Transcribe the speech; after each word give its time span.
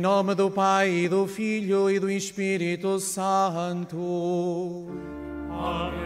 Em 0.00 0.02
nome 0.02 0.34
do 0.34 0.50
Pai, 0.50 0.88
e 0.90 1.08
do 1.10 1.26
Filho 1.26 1.90
e 1.90 2.00
do 2.00 2.10
Espírito 2.10 2.98
Santo. 2.98 4.86
Amém. 5.50 6.00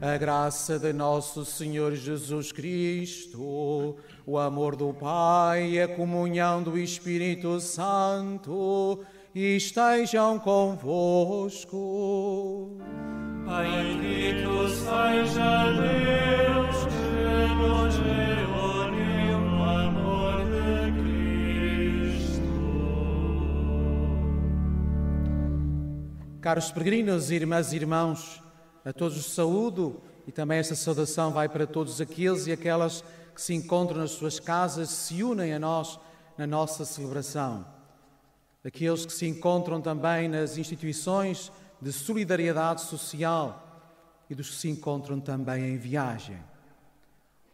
A 0.00 0.18
graça 0.18 0.80
de 0.80 0.92
nosso 0.92 1.44
Senhor 1.44 1.94
Jesus 1.94 2.50
Cristo, 2.50 3.94
o 4.26 4.36
amor 4.36 4.74
do 4.74 4.92
Pai 4.92 5.74
e 5.74 5.80
a 5.80 5.86
comunhão 5.86 6.60
do 6.60 6.76
Espírito 6.76 7.60
Santo 7.60 8.98
estejam 9.32 10.40
convosco. 10.40 11.78
Bendito 13.46 14.68
seja 14.70 15.70
Deus 15.70 16.41
Caros 26.42 26.72
peregrinos, 26.72 27.30
irmãs 27.30 27.72
e 27.72 27.76
irmãos, 27.76 28.42
a 28.84 28.92
todos 28.92 29.16
os 29.16 29.32
saúdo 29.32 30.02
e 30.26 30.32
também 30.32 30.58
esta 30.58 30.74
saudação 30.74 31.30
vai 31.30 31.48
para 31.48 31.68
todos 31.68 32.00
aqueles 32.00 32.48
e 32.48 32.52
aquelas 32.52 33.04
que 33.32 33.40
se 33.40 33.54
encontram 33.54 34.00
nas 34.00 34.10
suas 34.10 34.40
casas, 34.40 34.90
se 34.90 35.22
unem 35.22 35.54
a 35.54 35.60
nós 35.60 36.00
na 36.36 36.44
nossa 36.44 36.84
celebração. 36.84 37.64
Aqueles 38.64 39.06
que 39.06 39.12
se 39.12 39.24
encontram 39.24 39.80
também 39.80 40.28
nas 40.28 40.58
instituições 40.58 41.52
de 41.80 41.92
solidariedade 41.92 42.80
social 42.80 43.94
e 44.28 44.34
dos 44.34 44.50
que 44.50 44.56
se 44.56 44.68
encontram 44.68 45.20
também 45.20 45.62
em 45.62 45.78
viagem. 45.78 46.38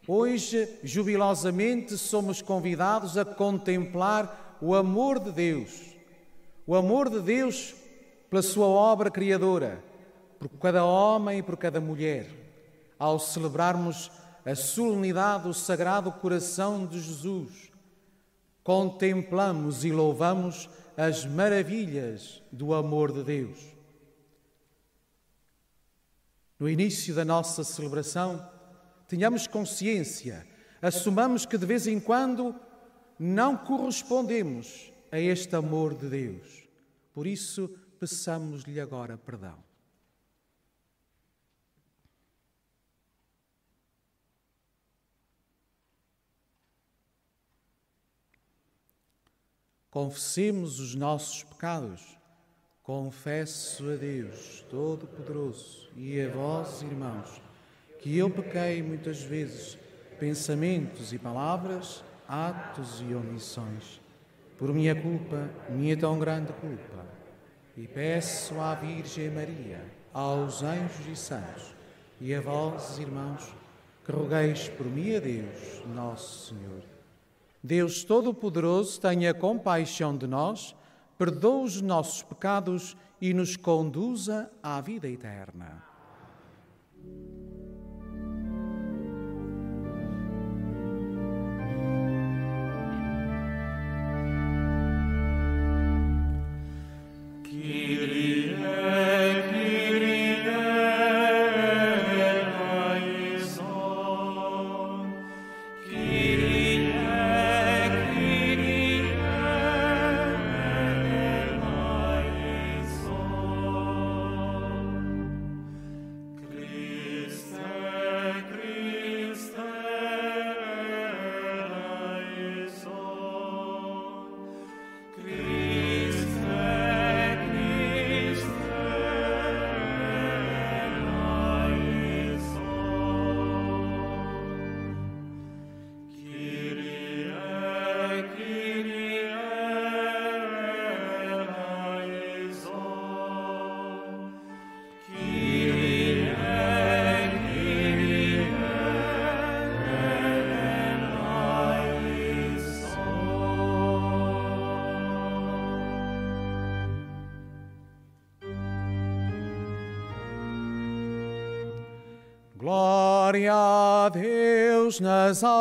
Hoje, 0.06 0.66
jubilosamente, 0.82 1.98
somos 1.98 2.41
convidados 2.41 3.19
a 3.19 3.25
contemplar 3.27 4.56
o 4.62 4.75
amor 4.75 5.19
de 5.19 5.31
Deus, 5.31 5.94
o 6.66 6.75
amor 6.75 7.10
de 7.10 7.21
Deus 7.21 7.75
pela 8.28 8.43
sua 8.43 8.66
obra 8.66 9.11
criadora 9.11 9.83
por 10.39 10.49
cada 10.61 10.84
homem 10.84 11.39
e 11.39 11.43
por 11.43 11.56
cada 11.56 11.81
mulher, 11.81 12.28
ao 12.99 13.19
celebrarmos 13.19 14.11
a 14.44 14.55
solenidade 14.55 15.44
do 15.44 15.55
Sagrado 15.55 16.12
Coração 16.12 16.87
de 16.87 17.00
Jesus, 17.00 17.71
contemplamos 18.62 19.84
e 19.84 19.91
louvamos 19.91 20.69
as 20.97 21.25
maravilhas 21.25 22.43
do 22.53 22.72
amor 22.72 23.12
de 23.12 23.22
Deus. 23.22 23.59
No 26.59 26.69
início 26.69 27.15
da 27.15 27.25
nossa 27.25 27.62
celebração, 27.62 28.49
tenhamos 29.06 29.47
consciência, 29.47 30.47
assumamos 30.83 31.47
que 31.47 31.59
de 31.59 31.66
vez 31.66 31.87
em 31.87 32.00
quando 32.00 32.55
não 33.19 33.56
correspondemos 33.56 34.93
a 35.10 35.19
este 35.19 35.55
amor 35.56 35.95
de 35.95 36.09
Deus. 36.09 36.69
Por 37.12 37.27
isso, 37.27 37.71
peçamos-lhe 37.98 38.81
agora 38.81 39.16
perdão. 39.16 39.59
Confessemos 49.91 50.78
os 50.78 50.94
nossos 50.94 51.42
pecados. 51.42 52.16
Confesso 52.82 53.91
a 53.91 53.97
Deus 53.97 54.65
Todo-Poderoso 54.71 55.91
e 55.97 56.21
a 56.21 56.30
vós, 56.30 56.83
irmãos, 56.83 57.42
que 57.98 58.16
eu 58.16 58.30
pequei 58.30 58.83
muitas 58.83 59.22
vezes, 59.22 59.77
pensamentos 60.21 61.12
e 61.12 61.18
palavras, 61.18 62.04
atos 62.28 63.00
e 63.00 63.15
omissões, 63.15 64.00
por 64.56 64.72
minha 64.72 64.95
culpa, 64.95 65.50
minha 65.68 65.97
tão 65.97 66.18
grande 66.18 66.53
culpa. 66.53 67.17
E 67.78 67.86
peço 67.86 68.59
à 68.59 68.75
Virgem 68.75 69.30
Maria, 69.30 69.80
aos 70.13 70.65
anjos 70.65 71.07
e 71.07 71.15
santos, 71.15 71.77
e 72.21 72.34
a 72.34 72.41
vós, 72.41 72.98
irmãos, 72.98 73.54
que 74.04 74.10
rogueis 74.10 74.69
por 74.69 74.84
mim 74.84 75.15
a 75.15 75.21
Deus, 75.21 75.84
nosso 75.95 76.48
Senhor. 76.48 76.83
Deus 77.63 78.03
Todo-Poderoso 78.03 79.01
tenha 79.01 79.33
compaixão 79.33 80.19
de 80.19 80.27
nós, 80.27 80.75
perdoe 81.16 81.66
os 81.66 81.80
nossos 81.80 82.21
pecados 82.21 82.97
e 83.21 83.33
nos 83.33 83.57
conduza 83.57 84.51
à 84.60 84.81
vida 84.81 85.09
eterna. 85.09 85.81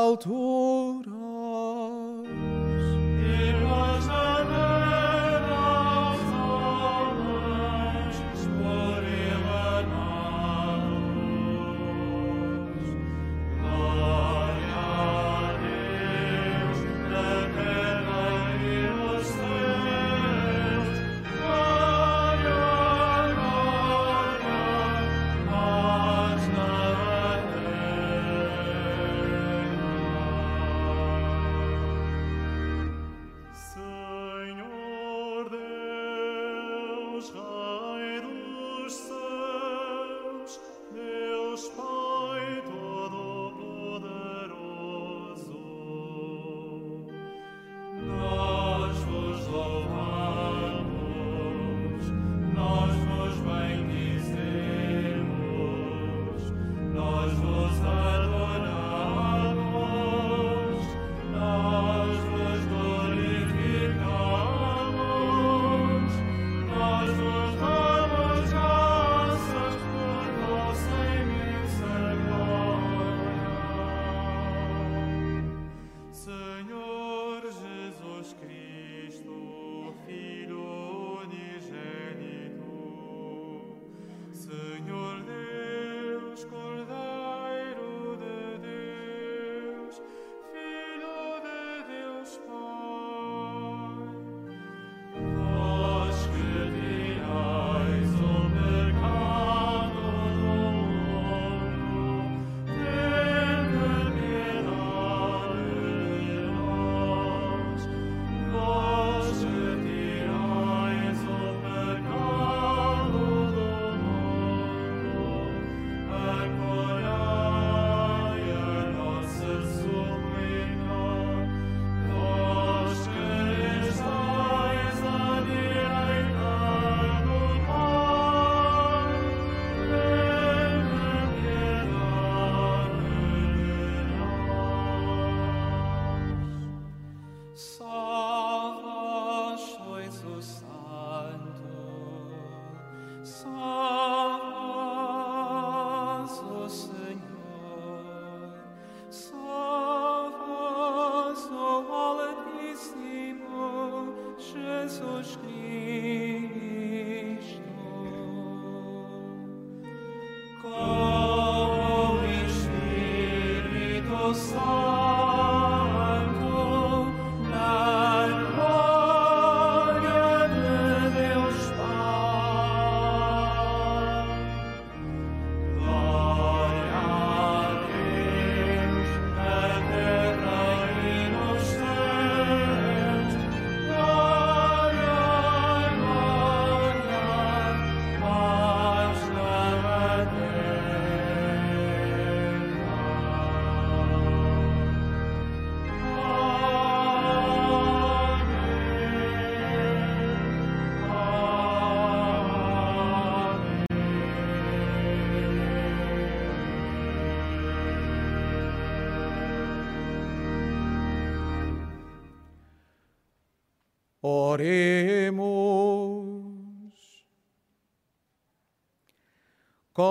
Nas 0.08 0.26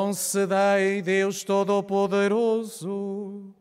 Concedei, 0.07 1.03
Deus 1.03 1.43
Todo-Poderoso, 1.43 3.53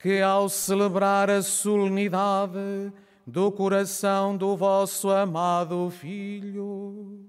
que 0.00 0.20
ao 0.20 0.48
celebrar 0.48 1.30
a 1.30 1.42
solenidade 1.42 2.92
do 3.24 3.52
coração 3.52 4.36
do 4.36 4.56
vosso 4.56 5.10
amado 5.10 5.88
Filho, 5.88 7.24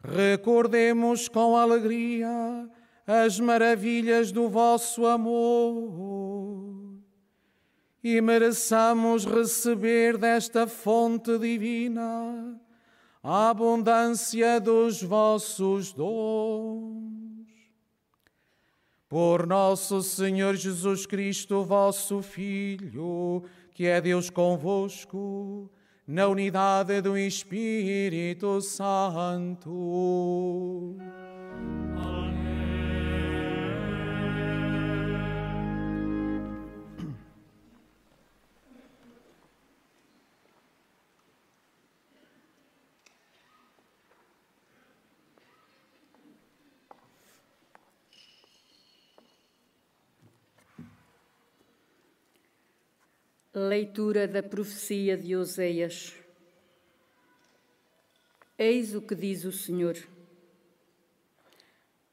recordemos 0.00 1.28
com 1.28 1.56
alegria 1.56 2.70
as 3.04 3.40
maravilhas 3.40 4.30
do 4.30 4.48
vosso 4.48 5.04
amor 5.04 6.94
e 8.04 8.20
mereçamos 8.20 9.24
receber 9.24 10.16
desta 10.16 10.68
fonte 10.68 11.36
divina 11.40 12.56
a 13.20 13.50
abundância 13.50 14.60
dos 14.60 15.02
vossos 15.02 15.92
dons. 15.92 16.75
Por 19.16 19.46
nosso 19.46 20.02
Senhor 20.02 20.56
Jesus 20.56 21.06
Cristo, 21.06 21.64
vosso 21.64 22.20
Filho, 22.20 23.42
que 23.72 23.86
é 23.86 23.98
Deus 23.98 24.28
convosco, 24.28 25.70
na 26.06 26.26
unidade 26.28 27.00
do 27.00 27.16
Espírito 27.16 28.60
Santo. 28.60 29.70
Leitura 53.58 54.28
da 54.28 54.42
profecia 54.42 55.16
de 55.16 55.34
Oseias. 55.34 56.14
Eis 58.58 58.94
o 58.94 59.00
que 59.00 59.14
diz 59.14 59.46
o 59.46 59.50
Senhor. 59.50 59.96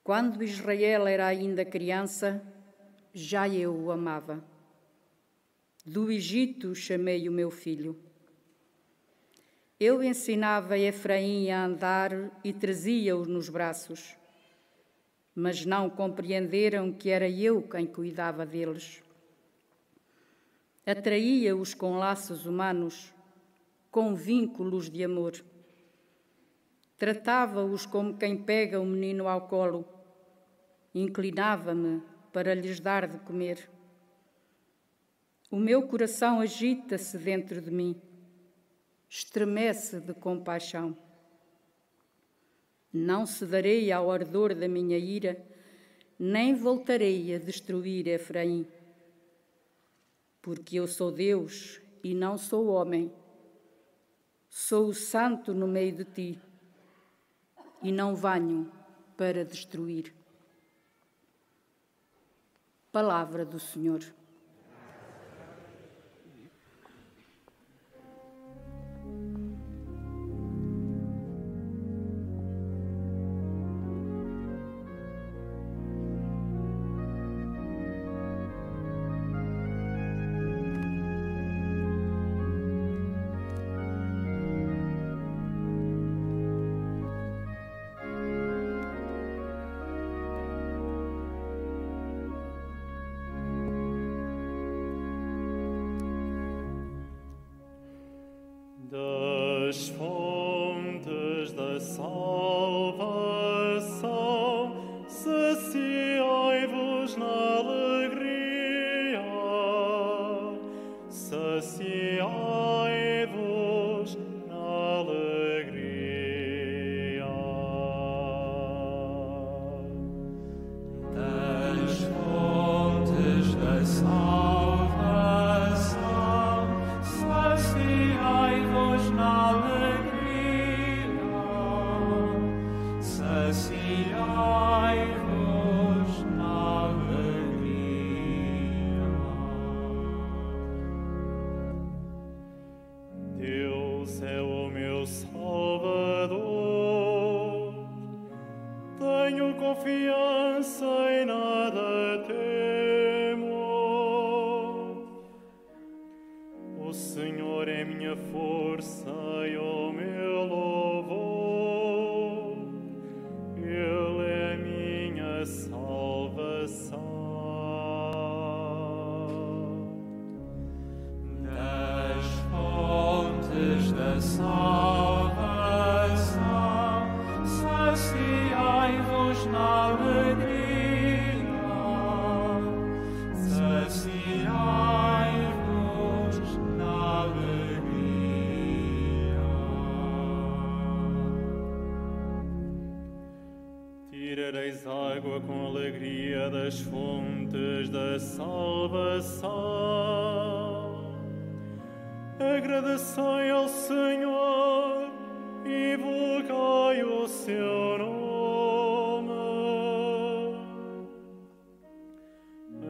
Quando 0.02 0.42
Israel 0.42 1.06
era 1.06 1.28
ainda 1.28 1.66
criança, 1.66 2.42
já 3.14 3.46
eu 3.50 3.76
o 3.76 3.92
amava. 3.92 4.42
Do 5.86 6.10
Egito 6.10 6.74
chamei 6.74 7.28
o 7.28 7.32
meu 7.34 7.52
filho. 7.52 8.00
Eu 9.78 10.02
ensinava 10.02 10.80
Efraim 10.80 11.52
a 11.52 11.66
andar 11.66 12.40
e 12.42 12.54
trazia-o 12.54 13.26
nos 13.26 13.50
braços, 13.50 14.16
mas 15.36 15.66
não 15.66 15.90
compreenderam 15.90 16.94
que 16.94 17.10
era 17.10 17.30
eu 17.30 17.62
quem 17.62 17.86
cuidava 17.86 18.46
deles 18.46 19.03
atraía-os 20.86 21.74
com 21.74 21.98
laços 21.98 22.46
humanos, 22.46 23.13
com 23.90 24.13
vínculos 24.13 24.90
de 24.90 25.04
amor. 25.04 25.34
Tratava-os 26.98 27.86
como 27.86 28.18
quem 28.18 28.38
pega 28.38 28.80
o 28.80 28.86
menino 28.86 29.28
ao 29.28 29.48
colo, 29.48 29.88
inclinava-me 30.94 32.02
para 32.32 32.54
lhes 32.54 32.80
dar 32.80 33.08
de 33.08 33.18
comer. 33.20 33.70
O 35.50 35.58
meu 35.58 35.88
coração 35.88 36.40
agita-se 36.40 37.18
dentro 37.18 37.62
de 37.62 37.72
mim, 37.72 38.02
estremece 39.10 40.00
de 40.00 40.13
compaixão. 40.13 40.98
Não 42.92 43.25
cederei 43.25 43.92
ao 43.92 44.12
ardor 44.12 44.54
da 44.54 44.68
minha 44.68 44.98
ira, 44.98 45.44
nem 46.20 46.54
voltarei 46.54 47.36
a 47.36 47.38
destruir 47.38 48.08
Efraim 48.08 48.68
porque 50.44 50.76
eu 50.76 50.88
sou 50.88 51.10
Deus 51.10 51.82
e 52.04 52.14
não 52.14 52.38
sou 52.38 52.68
homem. 52.68 53.12
Sou 54.50 54.90
o 54.90 54.94
santo 54.94 55.54
no 55.54 55.66
meio 55.66 55.96
de 55.96 56.04
ti 56.04 56.42
e 57.82 57.92
não 57.94 58.14
venho 58.14 58.70
para 59.16 59.46
destruir. 59.46 60.14
Palavra 62.92 63.46
do 63.46 63.58
Senhor. 63.58 64.04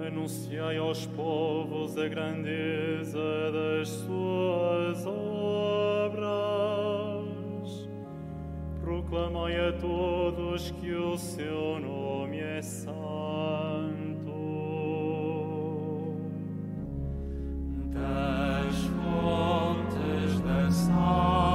Anunciai 0.05 0.77
aos 0.77 1.05
povos 1.05 1.97
a 1.97 2.09
grandeza 2.09 3.51
das 3.53 3.87
suas 3.87 5.05
obras. 5.05 6.19
Proclamai 8.81 9.69
a 9.69 9.71
todos 9.71 10.71
que 10.71 10.93
o 10.93 11.17
seu 11.17 11.79
nome 11.79 12.37
é 12.37 12.61
santo. 12.61 12.93
Das 17.93 18.75
fontes 18.75 20.41
da 20.41 20.69
sal. 20.69 21.52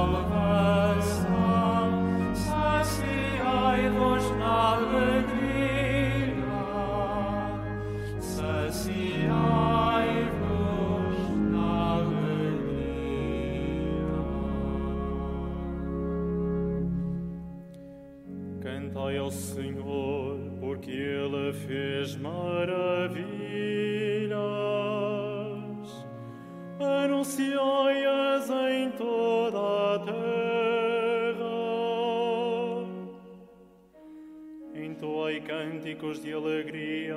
Fez 21.53 22.15
maravilhas. 22.15 23.29
Anunciai-as 26.79 28.49
em 28.49 28.91
toda 28.91 29.95
a 29.95 29.99
terra. 29.99 30.19
Entoai 34.75 35.41
cânticos 35.41 36.21
de 36.21 36.33
alegria, 36.33 37.15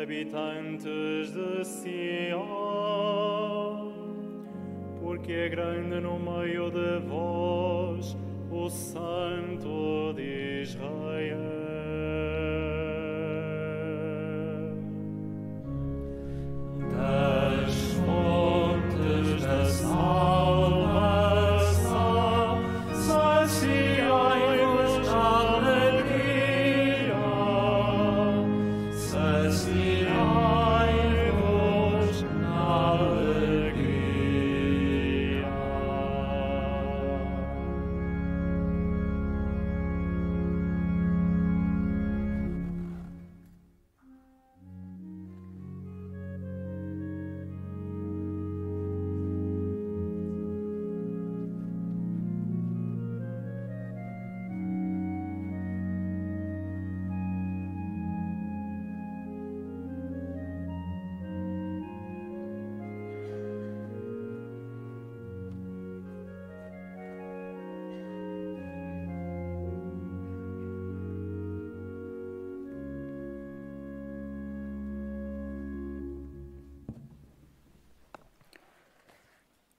habitantes 0.00 1.32
de 1.32 1.64
Sião, 1.64 2.40
porque 5.02 5.32
é 5.32 5.48
grande 5.48 6.00
no 6.00 6.18
meio 6.18 6.70
de 6.70 6.98
vós 7.06 8.16
o 8.50 8.68
Santo 8.68 10.12
de 10.14 10.62
Israel. 10.62 11.49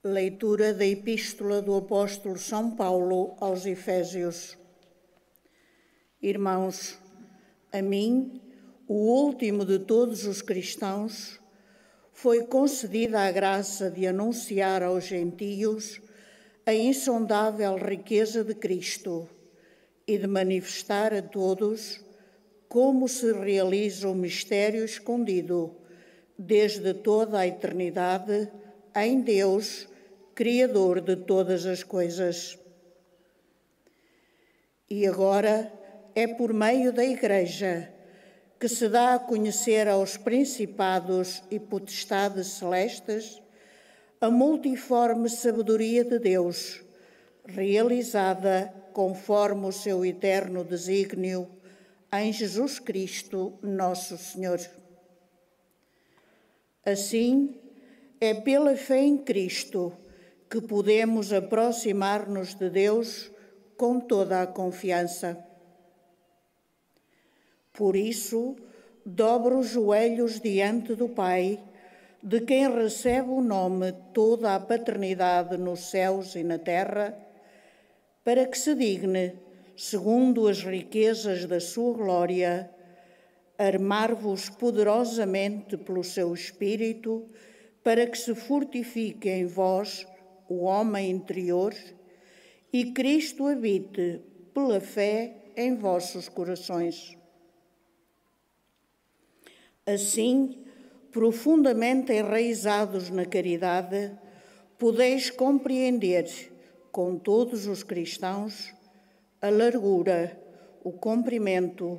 Leitura 0.04 0.74
da 0.74 0.84
Epístola 0.84 1.62
do 1.62 1.76
Apóstolo 1.76 2.36
São 2.36 2.72
Paulo 2.72 3.36
aos 3.38 3.64
Efésios. 3.64 4.58
Irmãos, 6.20 6.98
a 7.70 7.80
mim, 7.80 8.42
o 8.88 8.94
último 8.94 9.64
de 9.64 9.78
todos 9.78 10.26
os 10.26 10.42
cristãos, 10.42 11.40
foi 12.12 12.46
concedida 12.46 13.20
a 13.20 13.30
graça 13.30 13.88
de 13.88 14.04
anunciar 14.04 14.82
aos 14.82 15.04
gentios 15.04 16.00
a 16.66 16.74
insondável 16.74 17.76
riqueza 17.76 18.42
de 18.42 18.56
Cristo 18.56 19.28
e 20.04 20.18
de 20.18 20.26
manifestar 20.26 21.14
a 21.14 21.22
todos 21.22 22.04
como 22.68 23.06
se 23.06 23.32
realiza 23.32 24.08
o 24.08 24.16
mistério 24.16 24.84
escondido 24.84 25.76
desde 26.36 26.92
toda 26.92 27.38
a 27.38 27.46
eternidade 27.46 28.50
em 28.96 29.20
Deus, 29.20 29.91
Criador 30.34 31.00
de 31.00 31.16
todas 31.16 31.66
as 31.66 31.82
coisas. 31.82 32.58
E 34.88 35.06
agora 35.06 35.72
é 36.14 36.26
por 36.26 36.52
meio 36.52 36.92
da 36.92 37.04
Igreja 37.04 37.92
que 38.58 38.68
se 38.68 38.88
dá 38.88 39.14
a 39.14 39.18
conhecer 39.18 39.88
aos 39.88 40.16
principados 40.16 41.42
e 41.50 41.58
potestades 41.58 42.46
celestes 42.46 43.42
a 44.20 44.30
multiforme 44.30 45.28
sabedoria 45.28 46.04
de 46.04 46.18
Deus, 46.18 46.80
realizada 47.44 48.72
conforme 48.92 49.66
o 49.66 49.72
seu 49.72 50.04
eterno 50.04 50.62
desígnio 50.62 51.50
em 52.12 52.32
Jesus 52.32 52.78
Cristo, 52.78 53.58
nosso 53.62 54.16
Senhor. 54.16 54.60
Assim, 56.84 57.60
é 58.20 58.32
pela 58.32 58.76
fé 58.76 59.00
em 59.00 59.18
Cristo 59.18 59.92
que 60.52 60.60
podemos 60.60 61.32
aproximar-nos 61.32 62.54
de 62.54 62.68
Deus 62.68 63.30
com 63.74 63.98
toda 63.98 64.42
a 64.42 64.46
confiança. 64.46 65.42
Por 67.72 67.96
isso, 67.96 68.54
dobro 69.02 69.60
os 69.60 69.68
joelhos 69.68 70.40
diante 70.40 70.94
do 70.94 71.08
Pai, 71.08 71.58
de 72.22 72.42
quem 72.42 72.70
recebe 72.70 73.30
o 73.30 73.40
nome 73.40 73.94
toda 74.12 74.54
a 74.54 74.60
paternidade 74.60 75.56
nos 75.56 75.88
céus 75.88 76.34
e 76.34 76.44
na 76.44 76.58
terra, 76.58 77.16
para 78.22 78.44
que 78.46 78.58
se 78.58 78.74
digne, 78.74 79.32
segundo 79.74 80.46
as 80.46 80.62
riquezas 80.62 81.46
da 81.46 81.60
sua 81.60 81.94
glória, 81.94 82.70
armar-vos 83.56 84.50
poderosamente 84.50 85.78
pelo 85.78 86.04
seu 86.04 86.34
Espírito, 86.34 87.26
para 87.82 88.06
que 88.06 88.18
se 88.18 88.34
fortifique 88.34 89.30
em 89.30 89.46
vós 89.46 90.11
o 90.52 90.64
homem 90.64 91.10
interior 91.10 91.74
e 92.70 92.92
Cristo 92.92 93.46
habite 93.46 94.20
pela 94.52 94.80
fé 94.80 95.34
em 95.56 95.74
vossos 95.74 96.28
corações. 96.28 97.16
Assim, 99.86 100.62
profundamente 101.10 102.12
enraizados 102.12 103.08
na 103.08 103.24
caridade, 103.24 104.12
podeis 104.78 105.30
compreender 105.30 106.28
com 106.90 107.18
todos 107.18 107.66
os 107.66 107.82
cristãos 107.82 108.74
a 109.40 109.48
largura, 109.48 110.38
o 110.84 110.92
comprimento, 110.92 111.98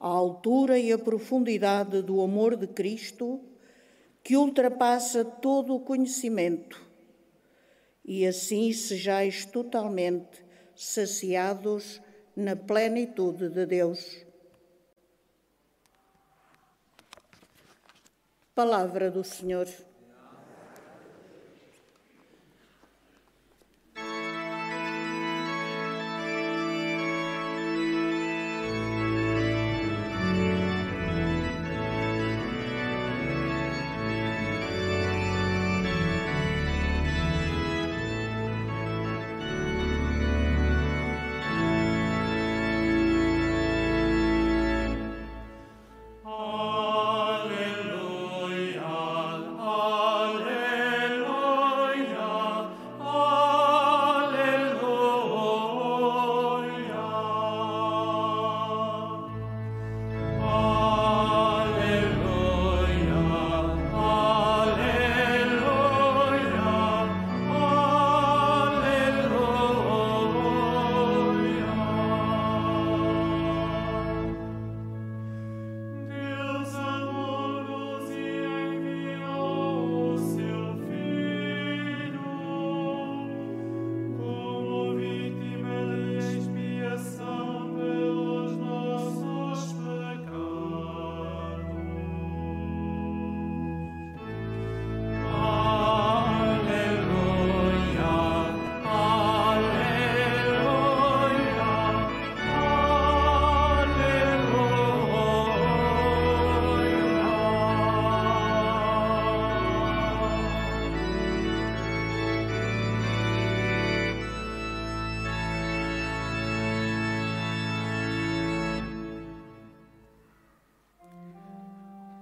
a 0.00 0.08
altura 0.08 0.78
e 0.78 0.90
a 0.90 0.98
profundidade 0.98 2.00
do 2.00 2.22
amor 2.22 2.56
de 2.56 2.66
Cristo 2.66 3.40
que 4.22 4.36
ultrapassa 4.36 5.24
todo 5.24 5.74
o 5.74 5.80
conhecimento, 5.80 6.89
e 8.04 8.26
assim 8.26 8.72
sejais 8.72 9.44
totalmente 9.44 10.44
saciados 10.74 12.00
na 12.34 12.56
plenitude 12.56 13.48
de 13.48 13.66
Deus. 13.66 14.24
Palavra 18.54 19.10
do 19.10 19.22
Senhor. 19.22 19.66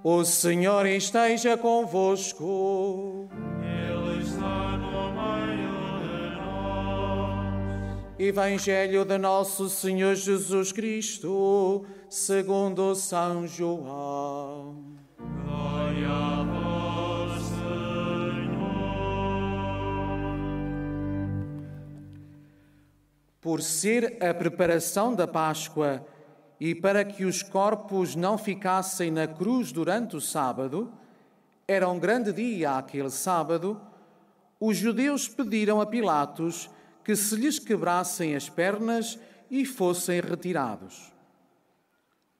O 0.01 0.23
Senhor 0.23 0.85
esteja 0.85 1.57
convosco. 1.57 3.29
Ele 3.61 4.23
está 4.23 4.77
no 4.77 5.11
meio 5.11 5.99
de 5.99 6.35
nós. 6.37 8.17
Evangelho 8.17 9.03
de 9.03 9.17
Nosso 9.17 9.67
Senhor 9.67 10.15
Jesus 10.15 10.71
Cristo, 10.71 11.85
segundo 12.09 12.95
São 12.95 13.45
João. 13.45 14.85
Glória 15.17 16.07
a 16.07 16.43
vós, 16.45 17.43
Senhor. 17.43 18.39
Por 23.41 23.61
ser 23.61 24.17
a 24.23 24.33
preparação 24.33 25.13
da 25.13 25.27
Páscoa 25.27 26.05
e 26.59 26.75
para 26.75 27.05
que 27.05 27.23
os 27.23 27.41
corpos 27.41 28.15
não 28.15 28.37
ficassem 28.37 29.09
na 29.09 29.27
cruz 29.27 29.71
durante 29.71 30.15
o 30.15 30.21
sábado, 30.21 30.91
era 31.67 31.87
um 31.87 31.99
grande 31.99 32.33
dia 32.33 32.77
aquele 32.77 33.09
sábado, 33.09 33.79
os 34.59 34.75
judeus 34.75 35.27
pediram 35.27 35.79
a 35.79 35.85
Pilatos 35.85 36.69
que 37.03 37.15
se 37.15 37.35
lhes 37.35 37.59
quebrassem 37.59 38.35
as 38.35 38.49
pernas 38.49 39.17
e 39.49 39.65
fossem 39.65 40.19
retirados. 40.19 41.13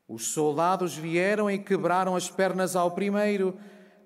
Os 0.07 0.27
soldados 0.27 0.97
vieram 0.97 1.49
e 1.49 1.57
quebraram 1.57 2.15
as 2.15 2.29
pernas 2.29 2.75
ao 2.75 2.91
primeiro, 2.91 3.57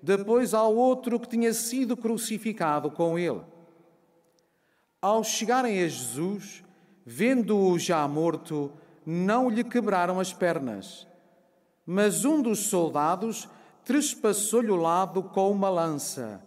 depois 0.02 0.54
ao 0.54 0.76
outro 0.76 1.18
que 1.18 1.28
tinha 1.28 1.52
sido 1.52 1.96
crucificado 1.96 2.90
com 2.90 3.18
ele. 3.18 3.40
Ao 5.00 5.24
chegarem 5.24 5.82
a 5.82 5.88
Jesus, 5.88 6.62
vendo-o 7.04 7.78
já 7.78 8.06
morto, 8.06 8.70
não 9.04 9.48
lhe 9.48 9.64
quebraram 9.64 10.18
as 10.18 10.32
pernas. 10.32 11.06
Mas 11.86 12.24
um 12.24 12.40
dos 12.40 12.66
soldados 12.66 13.48
trespassou-lhe 13.84 14.70
o 14.70 14.76
lado 14.76 15.22
com 15.22 15.50
uma 15.50 15.68
lança, 15.68 16.42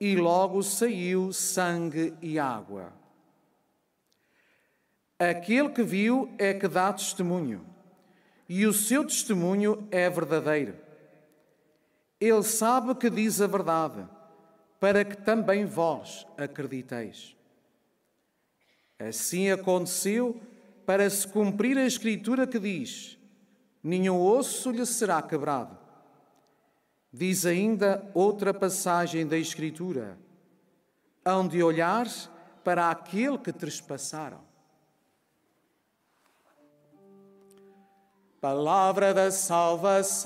e 0.00 0.14
logo 0.14 0.62
saiu 0.62 1.32
sangue 1.32 2.14
e 2.22 2.38
água. 2.38 2.92
Aquele 5.18 5.70
que 5.70 5.82
viu 5.82 6.32
é 6.38 6.54
que 6.54 6.68
dá 6.68 6.92
testemunho, 6.92 7.66
e 8.48 8.64
o 8.64 8.72
seu 8.72 9.04
testemunho 9.04 9.88
é 9.90 10.08
verdadeiro. 10.08 10.76
Ele 12.20 12.42
sabe 12.44 12.94
que 12.94 13.10
diz 13.10 13.40
a 13.40 13.48
verdade, 13.48 14.08
para 14.78 15.04
que 15.04 15.16
também 15.16 15.64
vós 15.64 16.24
acrediteis. 16.36 17.36
Assim 18.98 19.50
aconteceu 19.50 20.40
para 20.88 21.10
se 21.10 21.28
cumprir 21.28 21.76
a 21.76 21.84
Escritura 21.84 22.46
que 22.46 22.58
diz: 22.58 23.18
nenhum 23.82 24.18
osso 24.18 24.70
lhe 24.70 24.86
será 24.86 25.20
quebrado. 25.20 25.76
Diz 27.12 27.44
ainda 27.44 28.10
outra 28.14 28.54
passagem 28.54 29.26
da 29.26 29.36
Escritura: 29.36 30.18
hão 31.22 31.46
de 31.46 31.62
olhar 31.62 32.06
para 32.64 32.90
aquele 32.90 33.36
que 33.36 33.52
trespassaram. 33.52 34.40
Palavra 38.40 39.12
da 39.12 39.30
salvação. 39.30 40.16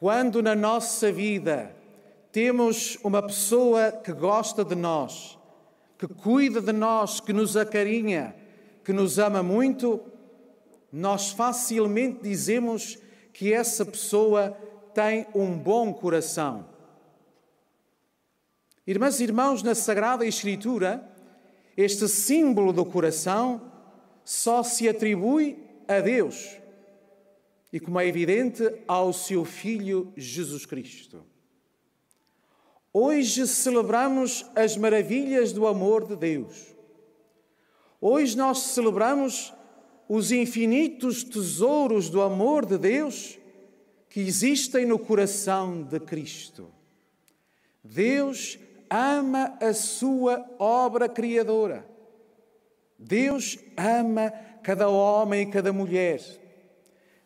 Quando 0.00 0.42
na 0.42 0.54
nossa 0.54 1.12
vida 1.12 1.76
temos 2.32 2.96
uma 3.04 3.22
pessoa 3.22 3.92
que 3.92 4.14
gosta 4.14 4.64
de 4.64 4.74
nós, 4.74 5.38
que 5.98 6.08
cuida 6.08 6.58
de 6.62 6.72
nós, 6.72 7.20
que 7.20 7.34
nos 7.34 7.54
acarinha, 7.54 8.34
que 8.82 8.94
nos 8.94 9.18
ama 9.18 9.42
muito, 9.42 10.00
nós 10.90 11.32
facilmente 11.32 12.22
dizemos 12.22 12.96
que 13.30 13.52
essa 13.52 13.84
pessoa 13.84 14.56
tem 14.94 15.26
um 15.34 15.54
bom 15.54 15.92
coração. 15.92 16.64
Irmãs 18.86 19.20
e 19.20 19.24
irmãos, 19.24 19.62
na 19.62 19.74
Sagrada 19.74 20.24
Escritura, 20.24 21.06
este 21.76 22.08
símbolo 22.08 22.72
do 22.72 22.86
coração 22.86 23.70
só 24.24 24.62
se 24.62 24.88
atribui 24.88 25.62
a 25.86 26.00
Deus 26.00 26.59
e, 27.72 27.78
como 27.78 28.00
é 28.00 28.06
evidente, 28.06 28.62
ao 28.86 29.12
seu 29.12 29.44
Filho 29.44 30.12
Jesus 30.16 30.66
Cristo. 30.66 31.24
Hoje 32.92 33.46
celebramos 33.46 34.44
as 34.56 34.76
maravilhas 34.76 35.52
do 35.52 35.66
amor 35.66 36.06
de 36.06 36.16
Deus. 36.16 36.74
Hoje 38.00 38.36
nós 38.36 38.58
celebramos 38.58 39.52
os 40.08 40.32
infinitos 40.32 41.22
tesouros 41.22 42.10
do 42.10 42.20
amor 42.20 42.66
de 42.66 42.76
Deus 42.76 43.38
que 44.08 44.20
existem 44.20 44.84
no 44.84 44.98
coração 44.98 45.84
de 45.84 46.00
Cristo. 46.00 46.68
Deus 47.84 48.58
ama 48.90 49.56
a 49.60 49.72
sua 49.72 50.44
obra 50.58 51.08
criadora. 51.08 51.88
Deus 52.98 53.56
ama 53.76 54.32
cada 54.64 54.88
homem 54.88 55.42
e 55.42 55.50
cada 55.50 55.72
mulher. 55.72 56.20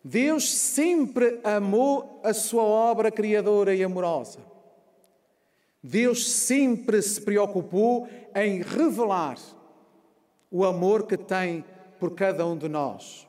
Deus 0.05 0.53
sempre 0.53 1.41
amou 1.43 2.21
a 2.23 2.35
sua 2.35 2.63
obra 2.63 3.11
criadora 3.11 3.75
e 3.75 3.83
amorosa. 3.83 4.39
Deus 5.83 6.31
sempre 6.31 7.01
se 7.01 7.23
preocupou 7.23 8.07
em 8.35 8.61
revelar 8.61 9.39
o 10.51 10.63
amor 10.63 11.07
que 11.07 11.17
tem 11.17 11.65
por 11.99 12.15
cada 12.15 12.47
um 12.47 12.57
de 12.57 12.69
nós. 12.69 13.27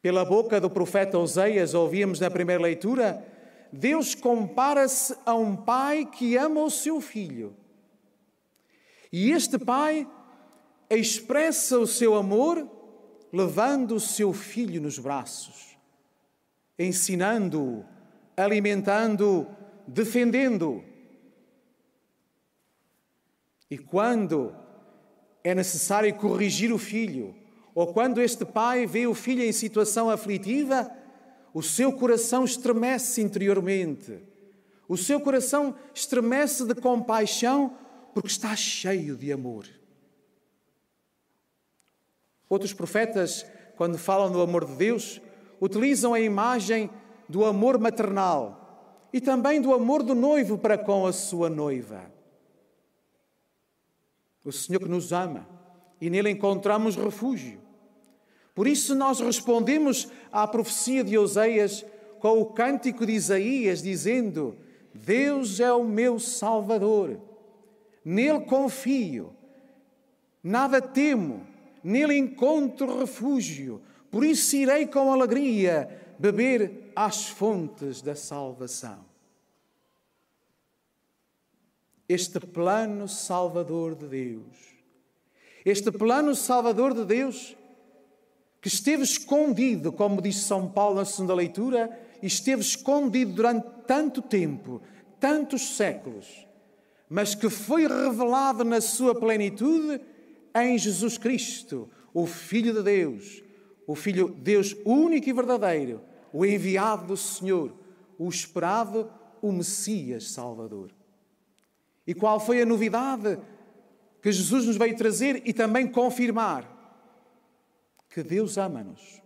Pela 0.00 0.24
boca 0.24 0.58
do 0.58 0.70
profeta 0.70 1.18
Oseias, 1.18 1.74
ouvimos 1.74 2.18
na 2.18 2.30
primeira 2.30 2.62
leitura, 2.62 3.22
Deus 3.70 4.14
compara-se 4.14 5.14
a 5.26 5.34
um 5.34 5.54
pai 5.54 6.06
que 6.06 6.36
ama 6.36 6.62
o 6.62 6.70
seu 6.70 7.02
filho. 7.02 7.54
E 9.12 9.30
este 9.30 9.58
pai 9.58 10.08
expressa 10.88 11.78
o 11.78 11.86
seu 11.86 12.14
amor 12.14 12.75
levando 13.32 13.96
o 13.96 14.00
seu 14.00 14.32
filho 14.32 14.80
nos 14.80 14.98
braços, 14.98 15.76
ensinando-o, 16.78 17.84
alimentando-o, 18.36 19.46
defendendo-o. 19.86 20.84
E 23.70 23.76
quando 23.76 24.54
é 25.42 25.54
necessário 25.54 26.14
corrigir 26.14 26.72
o 26.72 26.78
filho, 26.78 27.34
ou 27.74 27.92
quando 27.92 28.20
este 28.20 28.44
pai 28.44 28.86
vê 28.86 29.06
o 29.06 29.14
filho 29.14 29.42
em 29.42 29.52
situação 29.52 30.08
aflitiva, 30.08 30.90
o 31.52 31.62
seu 31.62 31.92
coração 31.92 32.44
estremece 32.44 33.20
interiormente. 33.22 34.18
O 34.88 34.96
seu 34.96 35.20
coração 35.20 35.74
estremece 35.94 36.64
de 36.64 36.74
compaixão 36.74 37.76
porque 38.14 38.28
está 38.28 38.54
cheio 38.54 39.16
de 39.16 39.32
amor. 39.32 39.66
Outros 42.48 42.72
profetas, 42.72 43.44
quando 43.76 43.98
falam 43.98 44.30
do 44.30 44.40
amor 44.40 44.64
de 44.64 44.74
Deus, 44.74 45.20
utilizam 45.60 46.14
a 46.14 46.20
imagem 46.20 46.88
do 47.28 47.44
amor 47.44 47.78
maternal 47.78 49.08
e 49.12 49.20
também 49.20 49.60
do 49.60 49.74
amor 49.74 50.02
do 50.02 50.14
noivo 50.14 50.58
para 50.58 50.78
com 50.78 51.06
a 51.06 51.12
sua 51.12 51.50
noiva. 51.50 52.10
O 54.44 54.52
Senhor 54.52 54.80
que 54.80 54.88
nos 54.88 55.12
ama 55.12 55.46
e 56.00 56.08
nele 56.08 56.30
encontramos 56.30 56.94
refúgio. 56.94 57.60
Por 58.54 58.66
isso 58.66 58.94
nós 58.94 59.20
respondemos 59.20 60.08
à 60.30 60.46
profecia 60.46 61.02
de 61.02 61.18
Oseias 61.18 61.84
com 62.20 62.40
o 62.40 62.46
cântico 62.46 63.04
de 63.04 63.12
Isaías, 63.12 63.82
dizendo: 63.82 64.56
Deus 64.94 65.58
é 65.60 65.72
o 65.72 65.84
meu 65.84 66.18
Salvador, 66.18 67.20
nele 68.04 68.40
confio, 68.40 69.32
nada 70.42 70.80
temo 70.80 71.55
nele 71.86 72.18
encontro 72.18 72.98
refúgio, 72.98 73.80
por 74.10 74.24
isso 74.24 74.56
irei 74.56 74.88
com 74.88 75.12
alegria 75.12 75.88
beber 76.18 76.90
às 76.96 77.28
fontes 77.28 78.02
da 78.02 78.16
salvação. 78.16 79.04
Este 82.08 82.40
plano 82.40 83.06
salvador 83.06 83.94
de 83.94 84.08
Deus, 84.08 84.56
este 85.64 85.92
plano 85.92 86.34
salvador 86.34 86.92
de 86.92 87.04
Deus, 87.04 87.56
que 88.60 88.66
esteve 88.66 89.04
escondido, 89.04 89.92
como 89.92 90.20
diz 90.20 90.38
São 90.38 90.68
Paulo 90.68 90.96
na 90.96 91.04
segunda 91.04 91.34
leitura, 91.34 91.96
esteve 92.20 92.62
escondido 92.62 93.32
durante 93.32 93.64
tanto 93.86 94.20
tempo, 94.20 94.82
tantos 95.20 95.76
séculos, 95.76 96.48
mas 97.08 97.36
que 97.36 97.48
foi 97.48 97.86
revelado 97.86 98.64
na 98.64 98.80
sua 98.80 99.14
plenitude 99.14 100.00
em 100.64 100.78
Jesus 100.78 101.18
Cristo, 101.18 101.90
o 102.14 102.26
Filho 102.26 102.72
de 102.72 102.82
Deus, 102.82 103.42
o 103.86 103.94
Filho 103.94 104.28
Deus 104.28 104.74
único 104.84 105.28
e 105.28 105.32
verdadeiro, 105.32 106.00
o 106.32 106.44
enviado 106.44 107.06
do 107.06 107.16
Senhor, 107.16 107.72
o 108.18 108.28
esperado, 108.28 109.10
o 109.42 109.52
Messias 109.52 110.30
Salvador. 110.30 110.90
E 112.06 112.14
qual 112.14 112.38
foi 112.38 112.62
a 112.62 112.66
novidade 112.66 113.38
que 114.22 114.32
Jesus 114.32 114.66
nos 114.66 114.76
veio 114.76 114.96
trazer 114.96 115.42
e 115.44 115.52
também 115.52 115.86
confirmar? 115.86 116.72
Que 118.08 118.22
Deus 118.22 118.56
ama-nos. 118.56 119.20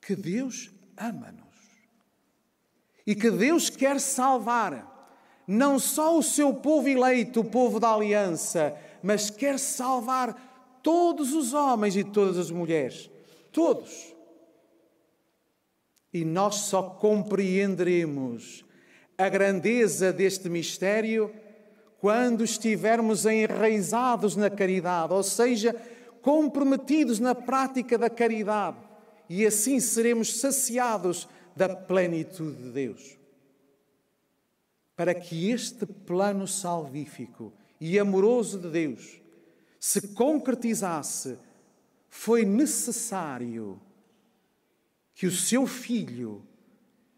Que 0.00 0.14
Deus 0.14 0.70
ama-nos. 0.96 1.48
E 3.06 3.14
que 3.14 3.30
Deus 3.30 3.70
quer 3.70 3.98
salvar 3.98 4.96
não 5.48 5.78
só 5.78 6.18
o 6.18 6.22
seu 6.22 6.52
povo 6.52 6.88
eleito, 6.88 7.40
o 7.40 7.44
povo 7.44 7.80
da 7.80 7.94
aliança, 7.94 8.76
mas 9.02 9.30
quer 9.30 9.58
salvar 9.58 10.80
todos 10.82 11.32
os 11.32 11.52
homens 11.52 11.96
e 11.96 12.04
todas 12.04 12.38
as 12.38 12.50
mulheres. 12.50 13.10
Todos. 13.52 14.14
E 16.12 16.24
nós 16.24 16.56
só 16.56 16.82
compreenderemos 16.82 18.64
a 19.16 19.28
grandeza 19.28 20.12
deste 20.12 20.48
mistério 20.48 21.32
quando 22.00 22.44
estivermos 22.44 23.26
enraizados 23.26 24.36
na 24.36 24.48
caridade, 24.48 25.12
ou 25.12 25.22
seja, 25.22 25.74
comprometidos 26.22 27.18
na 27.18 27.34
prática 27.34 27.98
da 27.98 28.08
caridade, 28.08 28.76
e 29.28 29.44
assim 29.44 29.80
seremos 29.80 30.40
saciados 30.40 31.28
da 31.56 31.68
plenitude 31.68 32.62
de 32.62 32.70
Deus. 32.70 33.18
Para 34.94 35.14
que 35.14 35.50
este 35.50 35.84
plano 35.86 36.46
salvífico 36.46 37.52
e 37.80 37.98
amoroso 37.98 38.58
de 38.58 38.68
Deus 38.68 39.18
se 39.78 40.08
concretizasse, 40.08 41.38
foi 42.08 42.44
necessário 42.44 43.80
que 45.14 45.26
o 45.26 45.32
seu 45.32 45.66
filho 45.66 46.42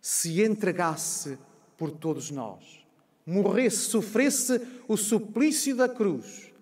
se 0.00 0.42
entregasse 0.42 1.38
por 1.76 1.90
todos 1.90 2.30
nós, 2.30 2.86
morresse, 3.24 3.78
sofresse 3.78 4.60
o 4.86 4.96
suplício 4.96 5.74
da 5.74 5.88
cruz, 5.88 6.52